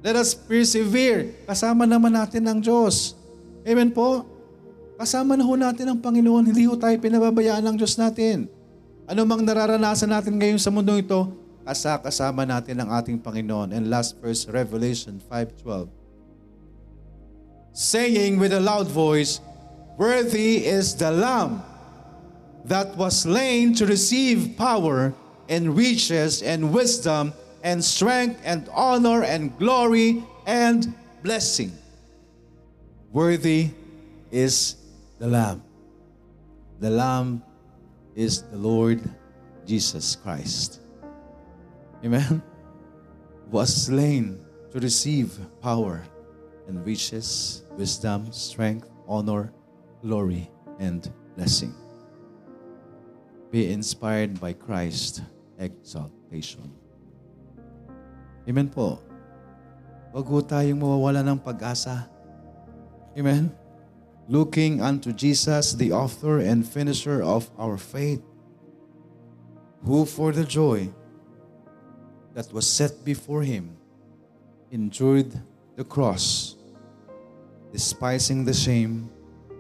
[0.02, 1.30] Let us persevere.
[1.45, 3.14] Kasama naman natin ang Diyos.
[3.62, 4.26] Amen po?
[4.97, 6.49] Kasama na ho natin ang Panginoon.
[6.49, 8.49] Hindi ho tayo pinababayaan ng Diyos natin.
[9.06, 11.30] Ano mang nararanasan natin ngayon sa mundo ito,
[11.62, 13.78] kasakasama natin ang ating Panginoon.
[13.78, 15.89] And last verse, Revelation 5.12.
[17.72, 19.38] Saying with a loud voice,
[20.02, 21.62] Worthy is the Lamb
[22.66, 25.14] that was slain to receive power
[25.45, 27.34] and riches and wisdom
[27.64, 30.93] and strength and honor and glory and
[31.24, 31.72] blessing.
[33.12, 33.70] Worthy
[34.32, 34.76] is
[35.20, 35.64] the Lamb.
[36.80, 37.43] The Lamb
[38.16, 39.01] is the Lord
[39.66, 40.82] Jesus Christ.
[42.03, 42.41] Amen?
[43.51, 46.03] Was slain to receive power
[46.68, 49.51] and riches, wisdom, strength, honor,
[50.01, 50.49] glory,
[50.80, 51.76] and blessing.
[53.51, 55.22] Be inspired by Christ
[55.59, 56.80] exaltation.
[58.49, 58.97] Amen po.
[60.11, 62.09] Huwag ho tayong mawawala ng pag-asa.
[63.15, 63.53] Amen?
[64.27, 68.23] Looking unto Jesus, the author and finisher of our faith,
[69.83, 70.91] who for the joy
[72.33, 73.75] that was set before him
[74.71, 75.31] endured
[75.75, 76.55] the cross,
[77.71, 79.09] despising the shame,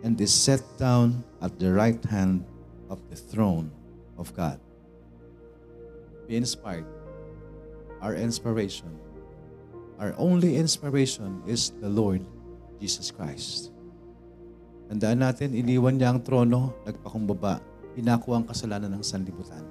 [0.03, 2.43] and is set down at the right hand
[2.89, 3.71] of the throne
[4.17, 4.59] of God.
[6.27, 6.90] Be inspired.
[8.01, 8.89] Our inspiration,
[10.01, 12.25] our only inspiration is the Lord
[12.81, 13.69] Jesus Christ.
[14.89, 17.61] Tandaan natin, iniwan niya ang trono, nagpakumbaba,
[17.93, 19.61] pinako ang kasalanan ng sanlibutan.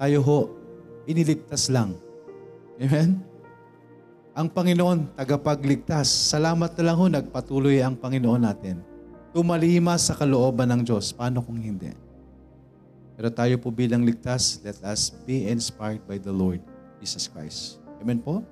[0.00, 0.38] Tayo ho,
[1.04, 1.92] iniligtas lang.
[2.80, 3.20] Amen?
[4.32, 6.08] Ang Panginoon, tagapagligtas.
[6.08, 8.80] Salamat na lang ho, nagpatuloy ang Panginoon natin.
[9.36, 11.12] Tumalima sa kalooban ng Diyos.
[11.12, 11.92] Paano kung hindi?
[13.20, 16.64] Pero tayo po bilang ligtas, let us be inspired by the Lord
[17.00, 17.80] Jesus Christ.
[17.98, 18.44] Amen po?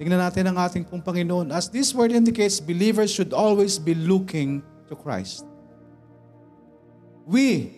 [0.00, 1.52] Tingnan natin ang ating pong Panginoon.
[1.52, 5.46] As this word indicates, believers should always be looking to Christ.
[7.22, 7.70] We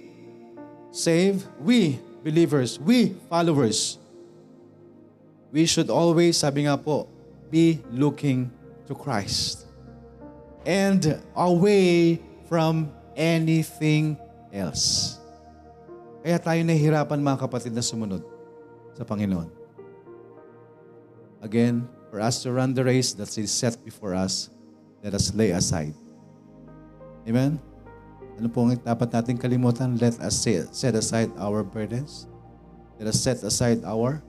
[0.89, 4.01] save, we believers, we followers,
[5.53, 7.11] we should always, sabi nga po,
[7.53, 8.49] be looking
[8.89, 9.69] to Christ.
[10.65, 14.17] And away from anything
[14.49, 15.19] else.
[16.25, 18.25] Kaya tayo nahihirapan mga kapatid na sumunod
[18.97, 19.64] sa Panginoon.
[21.45, 24.49] Again, for us to run the race that is set before us,
[25.05, 25.93] let us lay aside.
[27.29, 27.61] Amen?
[28.41, 30.01] Ano po ang dapat natin kalimutan?
[30.01, 32.25] Let us set aside our burdens.
[32.97, 34.25] Let us set aside our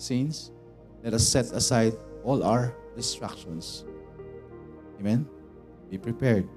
[0.00, 0.56] sins.
[1.04, 1.92] Let us set aside
[2.24, 3.84] all our distractions.
[4.96, 5.28] Amen?
[5.92, 6.48] Be prepared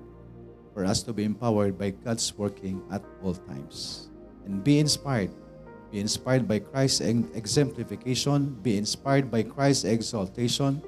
[0.71, 4.07] for us to be empowered by God's working at all times.
[4.47, 5.35] And be inspired.
[5.87, 6.99] Be inspired by Christ's
[7.31, 8.59] exemplification.
[8.59, 10.83] Be inspired by Christ's exaltation.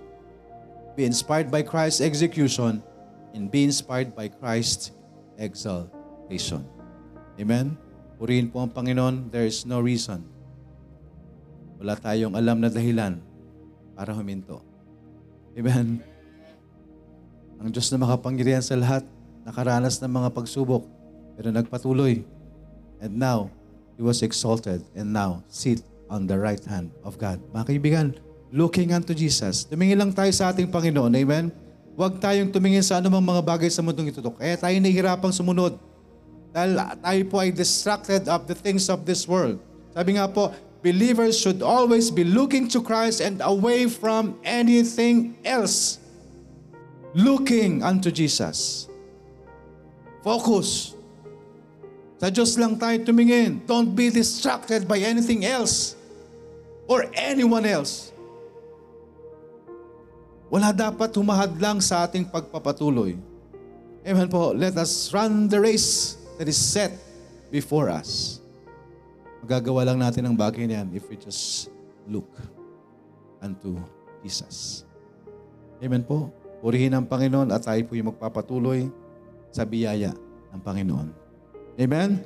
[0.99, 2.83] Be inspired by Christ's execution.
[3.31, 4.91] And be inspired by Christ's
[5.39, 6.67] exaltation.
[7.39, 7.79] Amen?
[8.19, 9.31] Purihin po ang Panginoon.
[9.31, 10.27] There is no reason.
[11.79, 13.23] Wala tayong alam na dahilan
[13.95, 14.59] para huminto.
[15.55, 16.03] Amen?
[17.59, 19.07] Ang Diyos na makapangyarihan sa lahat,
[19.47, 20.83] nakaranas ng mga pagsubok,
[21.39, 22.27] pero nagpatuloy.
[22.99, 23.47] And now,
[23.99, 27.43] He was exalted and now sit on the right hand of God.
[27.51, 28.07] Mga kaibigan,
[28.47, 29.67] looking unto Jesus.
[29.67, 31.11] Tumingin lang tayo sa ating Panginoon.
[31.19, 31.51] Amen?
[31.99, 34.23] Huwag tayong tumingin sa anumang mga bagay sa mundong ito.
[34.23, 35.75] Kaya tayo nahihirapang sumunod.
[36.55, 39.59] Dahil tayo po ay distracted of the things of this world.
[39.91, 45.99] Sabi nga po, believers should always be looking to Christ and away from anything else.
[47.11, 48.87] Looking unto Jesus.
[50.23, 50.98] Focus.
[52.19, 53.63] Sa Diyos lang tayo tumingin.
[53.63, 55.95] Don't be distracted by anything else
[56.83, 58.11] or anyone else.
[60.51, 63.15] Wala dapat humahadlang sa ating pagpapatuloy.
[64.03, 64.51] Amen po.
[64.51, 66.91] Let us run the race that is set
[67.53, 68.41] before us.
[69.45, 71.71] Magagawa lang natin ang bagay na yan if we just
[72.09, 72.27] look
[73.39, 73.79] unto
[74.25, 74.83] Jesus.
[75.79, 76.33] Amen po.
[76.59, 78.91] Purihin ang Panginoon at tayo po yung magpapatuloy
[79.53, 80.11] sa biyaya
[80.51, 81.18] ng Panginoon.
[81.79, 82.19] Amen?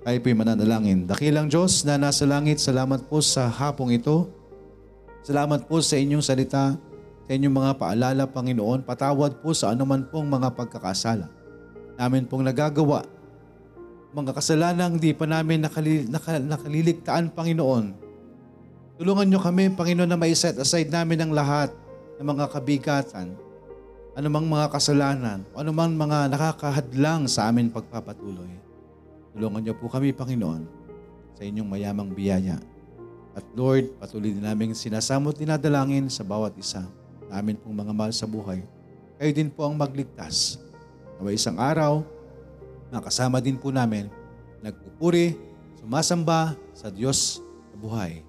[0.00, 1.04] Tayo po yung mananalangin.
[1.04, 4.32] Dakilang Diyos na nasa langit, salamat po sa hapong ito.
[5.20, 6.72] Salamat po sa inyong salita,
[7.28, 8.80] sa inyong mga paalala, Panginoon.
[8.80, 11.28] Patawad po sa anuman pong mga pagkakasala.
[12.00, 13.04] Namin pong nagagawa.
[14.16, 17.92] Mga kasalanang di pa namin nakali, naka, nakaliligtaan, Panginoon.
[18.96, 21.76] Tulungan nyo kami, Panginoon, na may set aside namin ang lahat
[22.16, 23.36] ng mga kabigatan,
[24.16, 28.63] anumang mga kasalanan, o anumang mga nakakahadlang sa amin pagpapatuloy.
[29.34, 30.62] Tulungan niyo po kami, Panginoon,
[31.34, 32.62] sa inyong mayamang biyaya.
[33.34, 36.86] At Lord, patuloy din namin sinasamo at dinadalangin sa bawat isa
[37.26, 38.62] namin pong mga mahal sa buhay.
[39.18, 40.62] Kayo din po ang magligtas.
[41.18, 42.06] Nawa isang araw,
[42.94, 44.06] nakasama din po namin,
[44.62, 45.34] nagpupuri,
[45.82, 47.42] sumasamba sa Diyos
[47.74, 48.22] na buhay.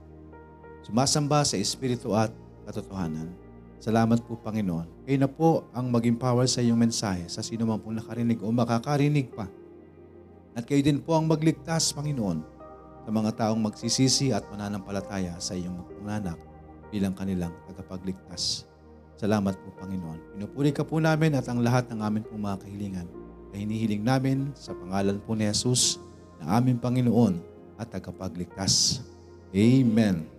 [0.82, 2.34] Sumasamba sa Espiritu at
[2.66, 3.30] katotohanan.
[3.78, 5.06] Salamat po, Panginoon.
[5.06, 8.50] Kayo na po ang maging power sa iyong mensahe sa sino man pong nakarinig o
[8.50, 9.46] makakarinig pa.
[10.56, 12.40] At kayo din po ang magligtas, Panginoon,
[13.04, 16.40] sa mga taong magsisisi at mananampalataya sa iyong panglanak
[16.90, 18.64] bilang kanilang tagapagligtas.
[19.20, 20.36] Salamat po, Panginoon.
[20.36, 23.08] Pinupuri ka po namin at ang lahat ng amin pong mga kahilingan
[23.52, 26.00] ay hinihiling namin sa pangalan po ni Jesus
[26.40, 27.40] na aming Panginoon
[27.76, 29.04] at tagapagligtas.
[29.52, 30.35] Amen.